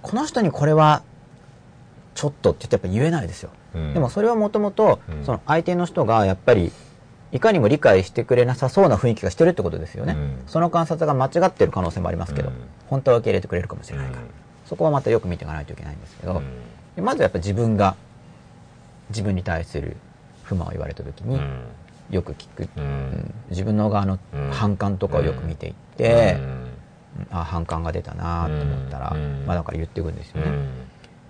[0.02, 1.02] この人にこれは
[2.14, 3.50] ちょっとって言ってやっぱ言えないですよ。
[3.74, 3.94] うん。
[3.94, 5.24] でもそれはもともとうん。
[5.24, 6.72] その相手の人がやっぱり
[7.32, 10.14] いかにも理解してくれなさそうな雰囲気がしてるってことですよね。
[10.14, 10.42] うん。
[10.46, 12.54] その観察が間違ってる可能性もありますけど、うん。
[12.88, 14.28] 本当は受け入れてくれるかもしれないから、うん。
[14.66, 16.42] そこはまたよく見ていかないといけないんですけど、
[16.96, 17.96] まずやっぱ自分が
[19.10, 19.96] 自分に対する
[20.42, 21.60] 不満を言われた時に、うん
[22.12, 22.84] よく聞く、ううん。
[22.84, 24.50] ん自分の側のうん。
[24.52, 26.68] 反感とかをよく見ていって、うん。
[27.30, 29.44] あ反感が出たなと思ったら、うん。
[29.46, 30.68] まあだから言っていくんですよね、うん。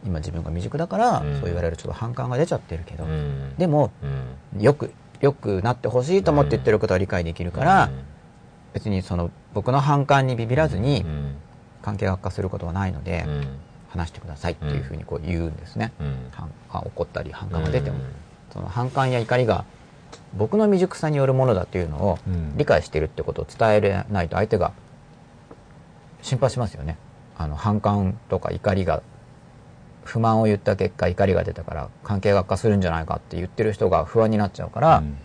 [0.05, 1.35] 今自分が未熟だから、うん。
[1.37, 3.55] そう言われるちょっと反感が出ちゃってるけど、うん。
[3.57, 3.93] でも
[4.55, 4.61] うん。
[4.61, 7.93] よくよくなってほしいと思って言ってることは理解できるから、うん。
[8.74, 11.37] 別にその僕の反感にビビらずにうん。
[11.80, 13.47] 関係が悪化することはないので、うん。
[13.89, 16.30] 話してくださいっていうふうにこう言うんですね、うん。
[16.72, 18.05] 怒ったり反感が出ても、うん。
[18.51, 19.66] その反感や怒りが
[20.35, 22.57] 僕の未熟さによるものだっていうのをうん。
[22.57, 24.72] 理解してるってことを伝えれないと相手が
[26.22, 26.97] 心配しますよね。
[27.37, 29.03] あの反感とか怒りが
[30.05, 35.16] 不満を言った結果怒りが出たから関係が悪化するんじゃないかって言ってる人が不安になっちゃうから、うん。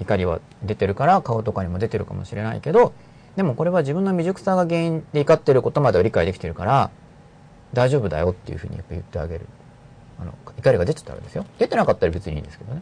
[0.00, 2.92] 怒りは出てるから顔とかにも出てるかもしれないけど
[3.34, 6.90] でもこれは自分の未熟さが原因で怒ってることまでは理解できてるから
[7.72, 9.46] 大丈夫だよっていうふうにやっぱ言ってあげる。
[10.18, 11.44] あの怒りが出てたらですよ。
[11.58, 12.80] 出てなかったら別にいいんですけどね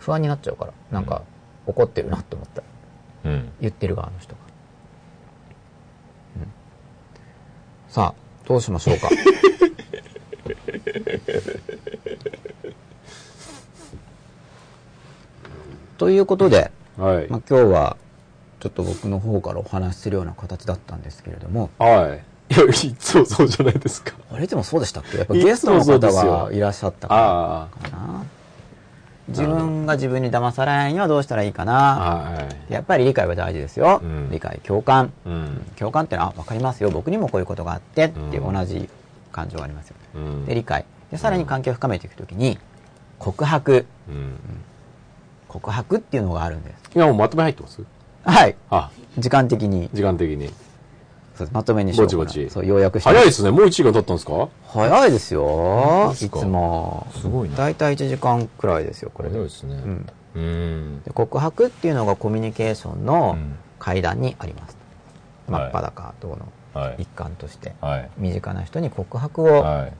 [0.00, 1.22] 不安になっちゃうからなんか
[1.66, 2.62] 怒ってるなって思った。
[2.62, 2.66] ら
[3.24, 3.52] うん。
[3.60, 4.38] 言ってる側の人が、
[6.36, 6.46] うん。
[7.88, 9.08] さあどうしましょうか。
[15.98, 17.28] ということで、はい。
[17.28, 17.96] まあ、今日は
[18.60, 21.70] ちょっと僕の方からお話しするような形だったんですけれども。
[21.78, 22.16] は
[22.50, 22.54] い。
[22.54, 24.14] いや、いつもそうじゃないですか。
[24.32, 24.46] あれ？
[24.46, 25.18] でもそうでしたっけ？
[25.18, 26.44] やっぱゲストの方そうですよ。
[26.46, 28.24] がいらっしゃったかあらかな
[29.30, 31.64] 自分が自分に騙されないにはどうしたらいいかあ。
[31.64, 31.72] な。
[31.72, 32.72] はい。
[32.72, 34.28] やっぱり理解は大事ですよ、うん。
[34.30, 35.12] 理解共感。
[35.24, 35.66] うん。
[35.76, 36.90] 共感ってのはあ分かりますよ。
[36.90, 38.54] 僕にもこういうことがあってっていううん。
[38.54, 38.88] 同じ
[39.32, 40.46] 感情がありますよね、うん。
[40.46, 40.84] で理解。
[41.10, 42.58] でさらに関係を深めていくときに
[43.18, 43.86] 告白。
[44.08, 44.36] うん。
[45.48, 46.90] 告白っていうのがあるんです。
[46.94, 47.82] 今もうまとめ入ってます？
[48.24, 48.54] はい。
[48.70, 49.90] あ、時間的に。
[49.92, 50.52] 時間的に。
[51.52, 52.18] まとめにしようかな。
[52.18, 52.50] ぼちぼち。
[52.50, 53.08] そう要約して。
[53.08, 53.50] 早いですね。
[53.50, 54.48] もう1時間経ったんですか？
[54.68, 56.12] 早いですよ。
[56.12, 57.06] いつも。
[57.12, 57.54] すごいね。
[57.56, 59.28] 大体1時間くらいですよこれ。
[59.28, 59.74] でこれですね。
[59.74, 60.06] うん。
[60.34, 61.02] うん。
[61.02, 63.56] で告白っていうのがコミュニケーションのうん。
[63.78, 64.76] 階段にあります、
[65.48, 65.62] はい。
[65.62, 66.38] 真っ裸等の
[66.74, 66.96] はい。
[66.98, 68.10] 一環として、はい。
[68.18, 69.92] 身近な人に告白をはい。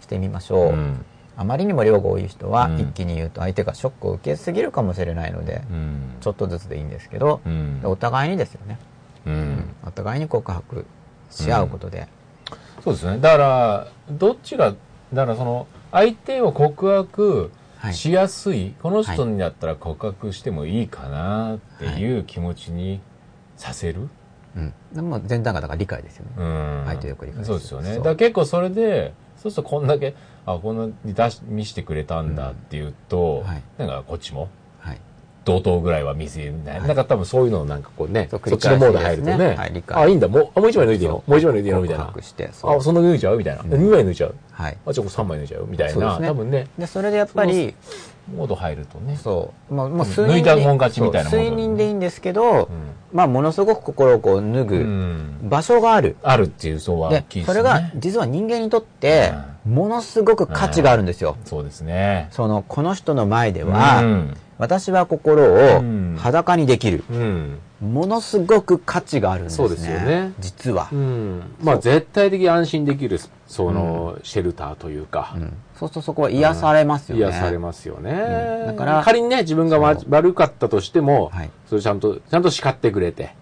[0.00, 1.04] してみましょう、うん。
[1.36, 2.80] あまりにも量が多い人はうん。
[2.80, 6.14] 一気に言うと相手がショックを受けすぎるかもしれないので、うん。
[6.22, 7.82] ちょっとずつでいいんですけど、うん。
[7.82, 8.78] でお互いにですよね、
[9.26, 9.74] うん。
[9.86, 10.86] お互いに告白
[11.30, 12.08] し合うことで、
[12.82, 13.18] そうですね。
[13.18, 14.74] だからどっちが
[15.12, 17.50] だからその相手を告白
[17.80, 17.94] はい。
[17.94, 23.00] しやすい、この人にだったら告白してもいいかなっていう気持ちに
[23.56, 24.10] させる、
[24.54, 24.74] うん。
[24.92, 26.82] でも前段がだから理解ですよね、うん。
[26.84, 27.94] 相手をよく理解そうですよね。
[27.94, 30.14] だから結構それでそうするとこんだけ
[30.44, 33.62] あこんなに出し見してくれたんだっていうと、はい。
[33.78, 34.50] なんかこっちもはい
[35.50, 36.52] 同等ぐらいは見せる。
[36.52, 36.80] みたい。
[36.80, 39.38] な、なんか多分そういうのをなんかこうね、そっちのモード入るとね。
[39.38, 39.54] ね。
[39.56, 40.28] はいあ、いいんだ。
[40.28, 41.24] もう、あもう一枚抜いていいの？
[41.26, 41.80] もう一枚抜いていいの？
[41.80, 42.04] みたいな。
[42.04, 43.38] あ、そんな抜いちゃう？
[43.38, 43.62] みたいな。
[43.62, 43.72] うん。
[43.72, 44.34] 2枚抜いちゃう？
[44.52, 44.78] はい。
[44.86, 45.66] あ、じゃあ3枚抜いちゃう？
[45.66, 46.18] みたいな。
[46.18, 46.66] 多分ね。
[46.78, 47.74] でそれでやっぱり
[48.34, 49.16] モード入るとね。
[49.16, 49.74] そう。
[49.74, 50.04] もうもううん。
[50.04, 52.68] 数人で抜いたもん勝ちみたいな数人でいいんですけど、う
[53.12, 57.10] まあものすごく心をこう脱ぐん、場所がある、あるっていうそうは
[57.44, 59.32] それが実は人間にとって
[59.66, 62.28] ものすごく価値があるんですよ、そうですね。
[62.30, 66.16] そのこの人の前では、うん私は心をうん。
[66.18, 67.58] 裸にできる、うん。
[67.80, 69.56] ものすごく価値があるんですね。
[69.68, 70.34] そうですよね。
[70.38, 71.42] 実は、うん。
[71.62, 75.32] まあ絶対的に安心できる、その、シェルターというか。
[75.34, 75.52] うん。
[75.76, 78.10] そうするとそこは癒されますよね、癒されますよね。
[78.10, 78.66] うん。
[78.66, 81.50] だから仮にね、自分が悪かったとしても、はい。
[81.66, 83.34] それちゃんと、ちゃんと叱ってくれて、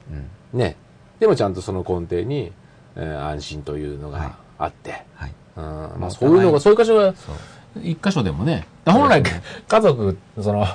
[0.52, 0.58] うん。
[0.60, 0.76] ね。
[1.18, 2.52] でもちゃんとその根底に、
[2.94, 4.20] えー安心というのはい。
[4.22, 5.32] があって、はい。
[5.56, 5.64] うん。
[5.64, 7.12] ままああそういうのが、そういう箇所が、
[7.82, 9.22] 一箇所でもね本来
[9.68, 10.66] 家族その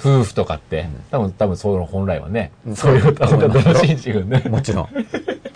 [0.00, 2.76] 夫婦とかって、多分多分その本来はね、うん。
[2.76, 4.88] そういう多分そう正しい君ねもちろん。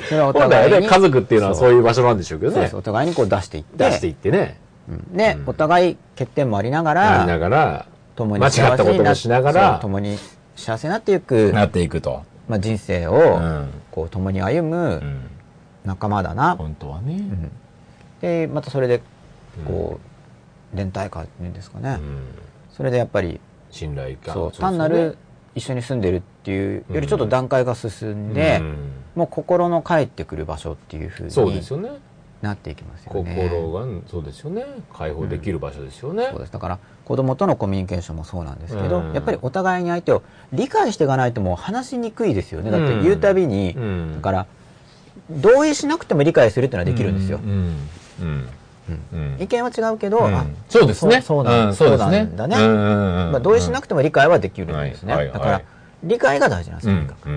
[0.07, 0.87] それはお互いに。
[0.87, 1.73] 家族っていうのはそう。
[1.73, 2.55] いう場所なんでしょうけどね。
[2.55, 2.77] そうです。
[2.77, 3.85] お互いにこう出していって。
[3.85, 4.59] 出していってね。
[4.89, 5.17] うん。
[5.17, 5.49] で、うん。
[5.49, 7.87] お互い欠点もありながやりならがら、
[8.17, 10.19] 共に間違ったこともしながらそう共に
[10.57, 13.71] 幸せになっていく、なっていくと、まあ、人生うをん。
[13.91, 15.31] こう共に歩むうん、
[15.85, 17.51] 仲間だな、本当はね、うん。
[18.21, 19.01] でまたそれで
[19.67, 20.01] こ
[20.75, 22.25] う連帯感っていうんですかね、うん。
[22.77, 23.41] それでやっぱり
[23.75, 24.35] 信頼感。
[24.35, 24.53] そう。
[24.53, 25.19] 単なる
[25.55, 28.77] 一緒に住んでるっていうよりちょっと段階が進んで、うん。
[29.15, 31.91] もう心の帰ってくる場所っていうふうにそうですよね。
[32.43, 33.35] なっていきますよね。
[33.35, 34.65] 心が、そうですよね。
[34.93, 36.29] 解放できる場所ですよね。
[36.31, 36.53] そうです。
[36.53, 39.13] だから子供とのコミュニケーションもそうなんですけど、うん。
[39.13, 40.23] やっぱりお互いに相手を
[40.53, 42.71] 理解していかないともう話しにくいですよね。
[42.71, 44.13] だって言うたびに、うん。
[44.17, 44.47] だから
[45.31, 47.51] 同意しなくても理解するっていうのはできるんですよ、うん。
[47.51, 47.57] うん。
[48.21, 48.49] うん
[49.39, 50.29] 意見は違うけど、
[50.69, 51.23] そうですね。
[51.23, 52.57] そうなんだね。
[52.57, 55.65] まあ、同意しなくても理解はできるんですね、だから、はい。
[56.05, 57.29] 理解が大事なんですよ、とにかく。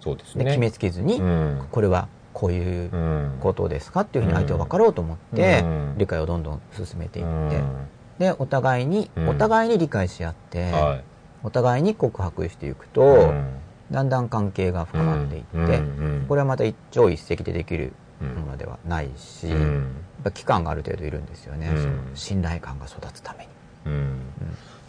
[0.00, 0.44] そうですね。
[0.44, 1.66] で決めつけずに、うん。
[1.70, 3.38] これはこういううん。
[3.40, 5.94] ことですかっていうふうに相手を分かろうと思って、うん。
[5.98, 7.88] 理解をどんどん進めていって、うん。
[8.18, 9.28] でお互いに、うん。
[9.30, 11.04] お互いに理解し合って、はい。
[11.42, 13.46] お互いに告白していくと、うん。
[13.90, 15.82] だんだん関係が深まっていって、
[16.28, 19.48] これはまた一朝一夕でできるものではないし、
[20.22, 21.82] ぱ期間がある程度いるんですよね、うん。
[21.82, 23.50] その信頼感が育つために。
[23.86, 24.18] うん。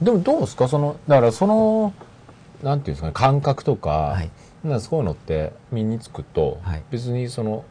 [0.02, 0.68] でもどうですか？
[0.68, 1.94] そのだからその
[2.64, 3.14] なんていうんですかね？
[3.14, 4.30] 感覚とか,、はい。
[4.64, 6.84] なんかそういうのって身につくと、はい。
[6.92, 7.64] 別にその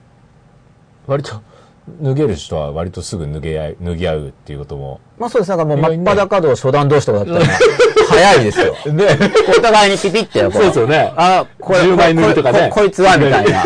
[1.07, 1.41] 割と
[2.03, 5.49] 脱げる人は割とすぐ脱げ合い脱ぎ合うっていうこともまあそうです。
[5.49, 7.59] だからもう真っ裸同初段同士とかだったら、
[8.09, 8.75] 早いですよ。
[8.93, 9.07] ね。
[9.57, 11.13] お互いにピピってこそうですよね。
[11.17, 12.69] あ、これ、10枚塗りとかね。
[12.69, 13.65] こここいつは、みたいな。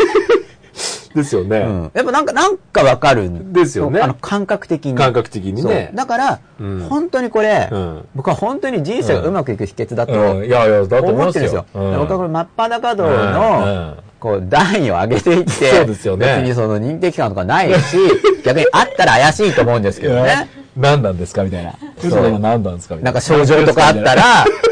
[1.15, 1.91] ですよね、うん。
[1.93, 3.53] やっぱなんか、なんかわかるん。
[3.53, 4.01] ですよね。
[4.01, 4.95] あの、感覚的に。
[4.95, 5.91] 感覚的にね。
[5.95, 6.79] だから、うん。
[6.89, 8.07] 本当にこれ、うん。
[8.15, 10.45] 僕は本当に人生がうまくいく秘訣だとうん。
[10.45, 11.65] いやいやだと思ってるんですよ。
[11.73, 16.25] 僕はこれ真っ裸道のん、こう、段位を上げていって、そうですよね。
[16.37, 17.97] 別にその認定期間とかないし、
[18.43, 20.49] 逆にあったら怪しいと思うんですけどね。
[20.75, 21.71] 何なんですかみたいな。
[21.71, 21.75] う。
[22.03, 23.11] 嘘が何なんですかみたな。
[23.11, 24.23] いんなか症状とかあったら、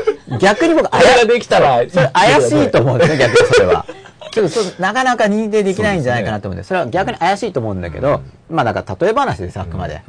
[0.39, 1.83] 逆に僕、あれができたら。
[1.87, 3.85] それ怪しいと思うんですね、逆にそれは。
[4.33, 10.01] ちょっとなかなか認定できないんじゃないかなと思うんで、それは逆に怪しいと思うんだけど、まあなんか例え話です、あくまで。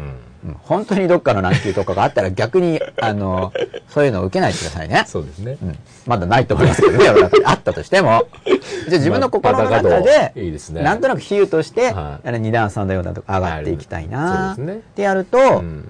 [0.65, 3.53] 本当にどっかの難級とかがあったら逆に、あの、
[3.89, 5.05] そういうのを受けないでくださいね。
[5.07, 5.79] そうですね、うん。
[6.07, 8.25] まだないと思いますけどね、あったとしても。
[8.45, 10.33] じゃあ自分の心の中まあで、
[10.73, 12.29] なんとなく比喩として、はい。
[12.29, 14.59] あの2段3段4段とか上がっていきたいなっ
[14.95, 15.89] てやると、うん。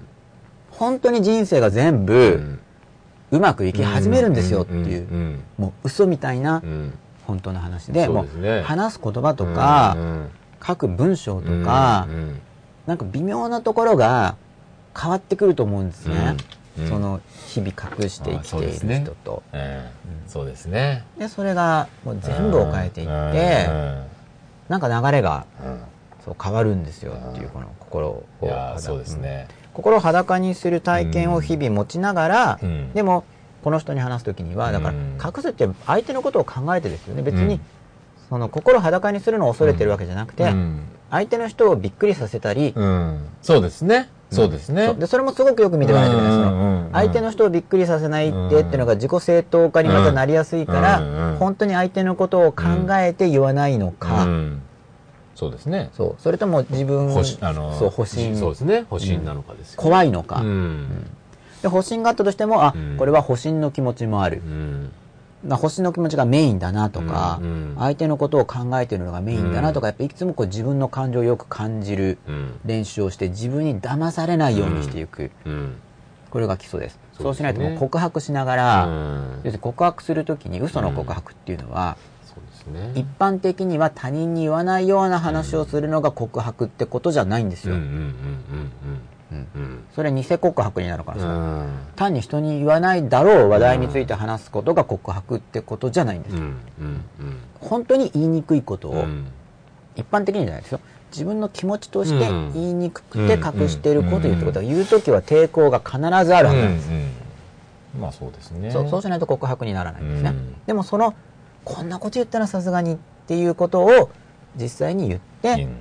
[0.71, 2.59] 本当に人生が全う部ん。
[3.31, 5.43] うまくいき始めるんですよっていう、ん。
[5.57, 6.93] もう嘘みたいなうん
[7.25, 10.29] 本当の話で、もそう話す言葉とか、うん
[10.65, 12.41] 書く文章とか、うん
[12.87, 14.35] なんか微妙なところが
[14.99, 16.35] 変わってくると思うんですね。
[16.77, 16.89] うんうん。
[16.89, 19.43] その日々隠して生きている人と。
[19.53, 20.29] ええ。
[20.29, 21.03] そうですね。
[21.17, 23.67] で、それがもう全部を変えていって、
[24.69, 25.71] なんか流れがうん。
[25.71, 25.79] うん
[26.25, 28.25] そう変わるんですよっていうこの心を
[28.77, 29.47] そうですね。
[29.75, 32.91] 心を裸にする体験を日々持ちながら、うん。
[32.93, 33.25] でも
[33.65, 35.17] この人に話す時にはだからうん。
[35.17, 37.23] 隠すって相手のことを考えてですよね。
[37.23, 37.61] 別にうん
[38.29, 40.81] その心を裸にするのを恐れてるわけじゃなくて、うん。
[41.11, 43.19] 相手の人をびっくりさせたり、うん。
[43.41, 44.09] そうですね。
[44.31, 44.93] そうですね。
[44.95, 46.83] でそれもすごくよく見ておかないといけないそうんうんうんうん。
[46.85, 52.63] の相手の人をびっくりさせないってっていうのが自己正当化にまたなりやすいから、本当に相手のことを考
[52.97, 54.61] えて言わないのか、うん。
[55.35, 55.91] そうですね。
[55.93, 56.21] そう。
[56.21, 58.35] それとも自分そう保身。
[58.35, 58.85] そうですね。
[58.89, 61.07] 保身なのかですよ怖いのか、うん
[61.65, 62.97] で保身があったとしてもあ、うん。
[62.97, 64.43] これは保身の気持ちもある。
[64.45, 64.91] う、ん。
[65.43, 67.75] な保身の気持ちがメインだなとか、うんうん。
[67.79, 72.59] 相手のことを考えているのがメインだなとか、やっぱいつもこう自分の感情をよく感じるうん。
[72.65, 75.75] 練習をして自分に騙されないようにしていく、うん。
[76.29, 76.99] これが基礎です。
[77.17, 79.29] そううしないともう告白しながら、うん。
[79.37, 81.97] 要するに告白するときに嘘の告白っていうのは、
[82.67, 82.91] ね。
[82.95, 88.11] 一般的には他人に言わないような話をするのが告白ってことじゃないんですよ、うんうんうんうんうん
[89.31, 89.83] うん。
[89.95, 91.69] それは偽告白になるからさ、うん。
[91.95, 96.41] 単に人に言わないだろう話題について話すことが告白ってことじゃないんですよ、
[97.59, 99.25] 本当に言いにくいことを、うん。
[99.95, 100.79] 一般的にじゃないですよ。
[101.11, 102.53] 自分の気持ちとしてうん。
[102.53, 108.01] 言いにくくて隠していることを言うってことは言う時は抵抗が必ずあるはずなんです、うん。
[108.01, 108.71] まあそうですね。
[108.71, 110.55] そうしないと告白にならないんですね、うん。
[110.65, 111.13] でもその
[111.63, 112.97] こんなこと言ったらさすがにっ
[113.27, 114.11] ていうことを
[114.55, 115.75] 実際に言って、うん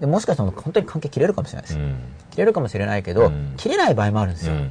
[0.00, 1.96] でもしかしたら本当に関係切れるかもしれないです、うん。
[2.30, 3.54] 切れるかもしれないけど、うん。
[3.56, 4.70] 切れない場合もあるんですよ、うん。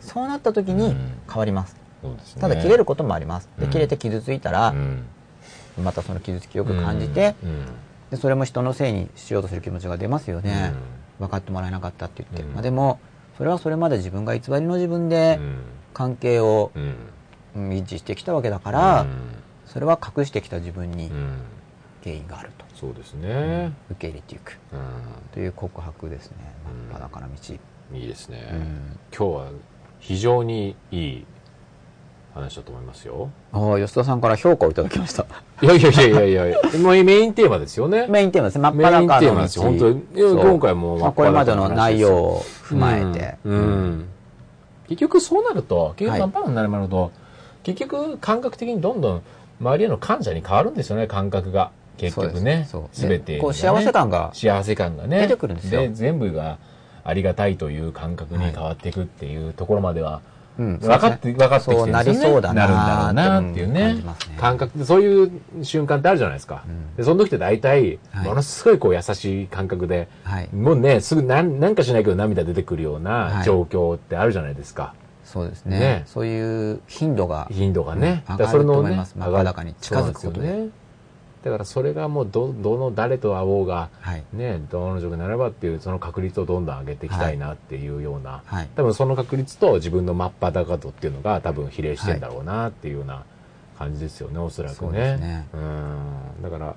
[0.00, 0.96] そうなった時に
[1.28, 1.76] 変わります、
[2.24, 2.42] すね。
[2.42, 3.48] ただ切れることもあります。
[3.58, 3.70] でうん。
[3.70, 5.04] 切れて傷ついたらう、ん。
[5.84, 7.66] またその傷つきをよく感じて、うん。
[8.10, 10.72] でそれも人のせいにしようとする気持ちが出ますよね、
[11.18, 12.54] 分かってもらえなかったって言って、うん。
[12.54, 12.98] まあ、でも
[13.36, 15.58] それはそれまで自分が偽りの自分でうん。
[15.94, 16.82] 関係をうん。
[17.56, 19.08] うん維持してきたわけだから、うん。
[19.66, 21.38] それは隠してきた自分にうん。
[22.04, 22.50] 原因がある。
[22.56, 23.72] と、そうですね。
[23.90, 24.52] 受け入れていく。
[24.52, 24.76] う
[25.34, 26.36] という告白ですね。
[26.88, 26.92] うん。
[26.92, 28.48] 真っ裸な道、んいいですね。
[28.52, 28.98] うん。
[29.16, 29.46] 今日は
[29.98, 31.26] 非常にいい
[32.34, 33.30] 話だと思いますよ。
[33.52, 35.26] ああ吉田さんから評価をいただきました。
[35.60, 36.58] いやいやいやいやいや。
[36.78, 38.06] もうメインテーマですよね。
[38.06, 38.58] メインテーマです。
[38.58, 39.20] ね真っメイン裸の道。
[39.20, 39.62] テーマですよ。
[39.64, 40.02] 本当に。
[40.14, 43.56] 今回もまあこれまでの内容を踏まえて、うん。
[43.56, 44.08] うん。
[44.86, 46.20] 結局そうなると結はい。
[46.20, 47.10] 局真っ裸になると、
[47.64, 49.22] 結局感覚的にどんどん
[49.60, 55.88] 周りへの感謝に変わるんですよね感覚が結局ねす全てがね、こう幸せ感が幸せ感がね出てくるんですよ。
[55.92, 56.58] 全部が
[57.04, 60.20] ありがたいという感覚に変わっていくっていうところまでは、
[60.58, 60.78] うん。
[60.78, 61.86] 分かって、分かってきてるんですよね。
[61.86, 63.94] そうなりそうだななるんだろうなっていう感ね。
[63.96, 65.30] じますね感覚で、そういう
[65.62, 66.64] 瞬間ってあるじゃないですか。
[66.66, 66.96] うん。
[66.96, 68.26] で、その時って大体、はい。
[68.26, 70.48] ものすごいこう優しい感覚で、はい。
[70.52, 73.44] もうね、すぐなんなんかしないけど涙出てくるようはない。
[73.44, 74.94] 状況ってあるじゃないですか。
[75.24, 75.78] そうですね。
[75.78, 76.02] ね。
[76.06, 78.24] そういう頻度が頻度がね。
[78.28, 78.36] うん。
[78.36, 79.14] 上がると思います。
[79.16, 80.66] 真っ裸に近づくことで。
[81.42, 84.24] だからそれがもうど、どの誰と会おうが、はい。
[84.32, 88.68] ね、どの女になればっていう、その確率をどんどん上げていきたいなっていうような、はい。
[88.74, 93.24] 多分その確率と自分の真っ裸度っていうのが多分比例してんだろうなっていうような
[93.78, 95.16] 感じですよね、おそらくね。
[95.16, 96.42] ねうん。
[96.42, 96.74] だから、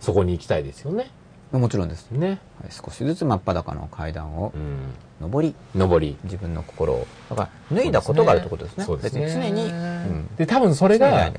[0.00, 1.10] そこに行きたいですよね。
[1.58, 2.10] もちろんです。
[2.10, 2.28] ね。
[2.28, 2.38] はい
[2.70, 5.30] 少しずつ真っ裸の階段をうん。
[5.30, 6.16] 上り、上り。
[6.24, 7.06] 自分の心を。
[7.30, 8.84] だから、脱いだことがあるってことですね。
[8.84, 9.22] そうですね。
[9.22, 10.28] 別に常に、うん。
[10.36, 11.30] で、多分それが。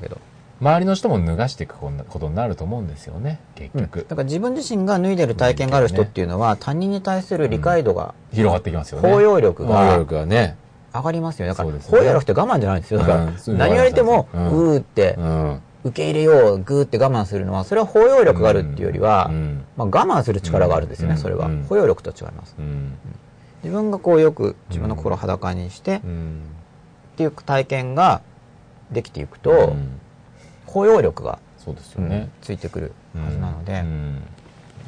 [0.60, 4.06] 周りの人も脱がしていくことになると思うんですよね、結うん局。
[4.08, 9.10] だから自分自身が脱いでる体験がある人っていうのは、他人に対する理解度が、広がってきますよね。
[9.10, 10.56] 包容力包容が力がね。
[10.94, 11.48] 上がりますよ。
[11.48, 13.00] だから、包容力って我慢じゃないんですよ。
[13.00, 15.60] だから何言われても、うんうーってう、ん。
[15.84, 19.64] 受け入れよう、ぐーって我慢するのは、それは包容力があるっていうよりはう、ん。
[19.76, 21.66] まあ我慢する力があるんですよね、うんそれはうん。
[21.68, 22.54] 包容力とは違います。
[22.58, 22.92] うん。
[23.64, 26.40] 自分がこうよく自分の心を裸にして、っうん。
[27.16, 28.22] ていう体験が
[28.92, 30.00] できていくと、うん
[30.74, 32.28] 包容力が、そうですうんよね。
[32.42, 34.22] ついてくるはずなのでう、ん。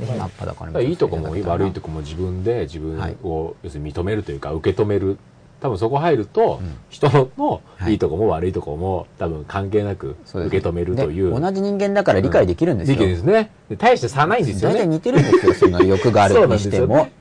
[0.00, 1.86] ぜひ真っ裸にだからいいとこも悪いとこ。
[1.86, 3.16] こも自分で自分はい。
[3.22, 5.16] を要するに認めるというか受け止める。
[5.58, 6.74] 多分そこ入るとうん。
[6.90, 7.08] 人
[7.38, 7.92] のはい。
[7.92, 11.32] いいとこも悪いとこも多分関係なく受け止めるという。
[11.32, 12.96] で同じ人間だから理解できるんですよ。
[12.96, 14.74] 意見ですねで大して差ないんですよね。
[14.74, 17.08] 大体似てるんですよ、その欲があるにしても。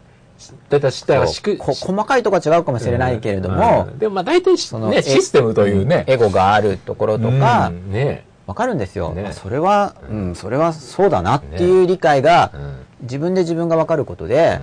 [0.69, 3.99] だからだからしくこ細かいとこは違うかもしれないけれども、うん。
[3.99, 6.03] でもまあ大体しそのねシステムというね。
[6.07, 7.91] エゴがあるところとかう、ん。
[7.93, 9.13] ねわかるんですよ。
[9.13, 9.27] ね。
[9.27, 12.85] あそれは、うん、それはそうだなっていう理解がう、ん。
[13.01, 14.59] 自分で自分がわかることで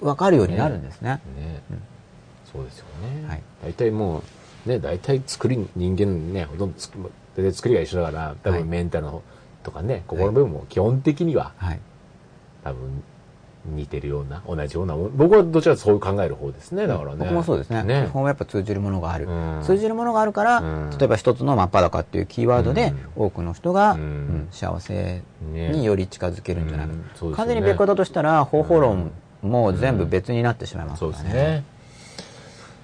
[0.00, 0.08] う、ん。
[0.08, 1.20] わかるようになるんですね。
[1.36, 1.62] ね。
[2.52, 3.42] そうですよね、はい。
[3.62, 4.22] 大体も
[4.66, 6.98] うね大体作り人間ねほとんどつく
[7.36, 8.60] 大体作りが一緒だから多はい。
[8.60, 9.22] 分メンタルの
[9.62, 11.80] とかね心の部分も基本的にははい。
[12.64, 13.02] 多分
[13.66, 17.82] 似てるような同じような僕はどちらかそういう考える方ですねだからね僕もそうですね。
[17.82, 19.26] ね基本はやっぱ通じるものがある。
[19.28, 26.92] うん通じるものがあるから、うん例えば一つの真っ裸っていうキーワードで、多くの人が、うんうん幸せねにより近づけるんじゃないか。
[26.94, 29.10] うんそうですよね完全に別個だとしたら、方法論
[29.42, 31.32] も全部別になってしまいますそうからね。
[31.32, 31.40] で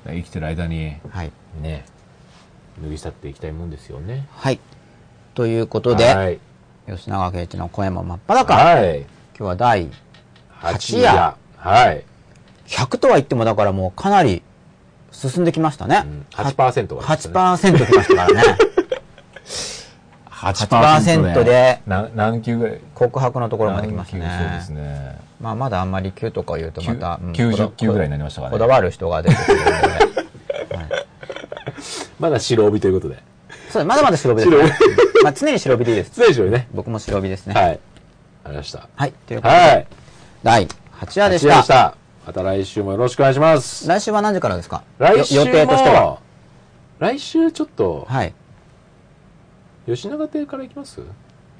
[0.04, 1.32] すね生きてる間に、はい。
[1.62, 1.84] ね
[2.82, 4.60] 脱ぎ去っていきたいもんですよねはい。
[5.34, 6.38] ということで、はい
[6.86, 8.54] 吉永圭一の声も真っ裸。
[8.54, 9.08] はい今
[9.38, 9.90] 日は第
[10.72, 12.04] 八夜はい、
[12.66, 14.42] 100とは言ってもだからもうかなり
[15.10, 16.04] 進んできましたね。
[16.04, 18.58] うん、8%が8%きましたからね。
[20.28, 22.80] 8%でな何級ぐらい？
[22.94, 24.38] 告白のところまで来ましたね。
[24.40, 25.18] そうですね。
[25.40, 28.52] まあまだあんまり9とか言うとまた、うん90こ級ぐらいになりましたかね。
[28.52, 29.70] だこだわる人が出てくるので。
[29.70, 29.72] は
[30.84, 31.06] い
[32.18, 33.18] まだ白帯ということで
[33.70, 34.76] そうまだまだ白帯です、ね。
[35.22, 36.10] まあ常に白帯でいいです。
[36.10, 37.54] 失礼しろね僕も白帯ですね。
[37.54, 37.80] はい
[38.44, 39.12] ありましたはい。
[39.26, 39.86] ということで、はい
[40.42, 40.66] 第
[41.00, 41.54] 8夜でした。
[41.54, 44.82] 八夜でしたまた来週もよろしくお願いします来週は何時からですか？
[44.98, 46.18] 来週予定としては。
[46.98, 48.34] 来週ちょっとはい。
[49.86, 51.00] 吉永邸から行きます？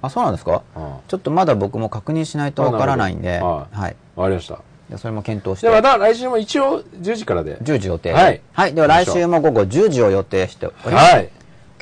[0.02, 0.62] あ、そうなんですか？
[0.76, 3.96] うんちょっとまだ僕も確認しないとわからないんで、はい。
[4.16, 4.58] わかりました
[4.90, 8.12] でそれも検討してまた来週も一応10時からで10時予定。
[8.12, 8.74] はいはい。
[8.74, 11.14] では来週も午後10時を予定しております。
[11.14, 11.30] はい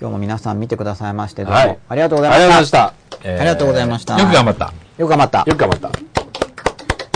[0.01, 2.73] 今日も皆さん見てくださいまして、どうも、はいありがとうごあざいまし。
[2.73, 4.65] りがとうございましたたありがとうございましたよく頑張った。
[4.99, 5.39] よく頑張った。
[5.47, 6.14] よく頑張った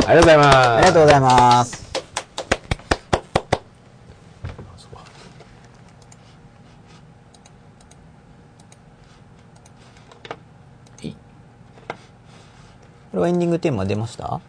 [0.09, 1.89] ありがとうございますありがとうございます。
[13.11, 14.41] これはエンディングテーマ出ました？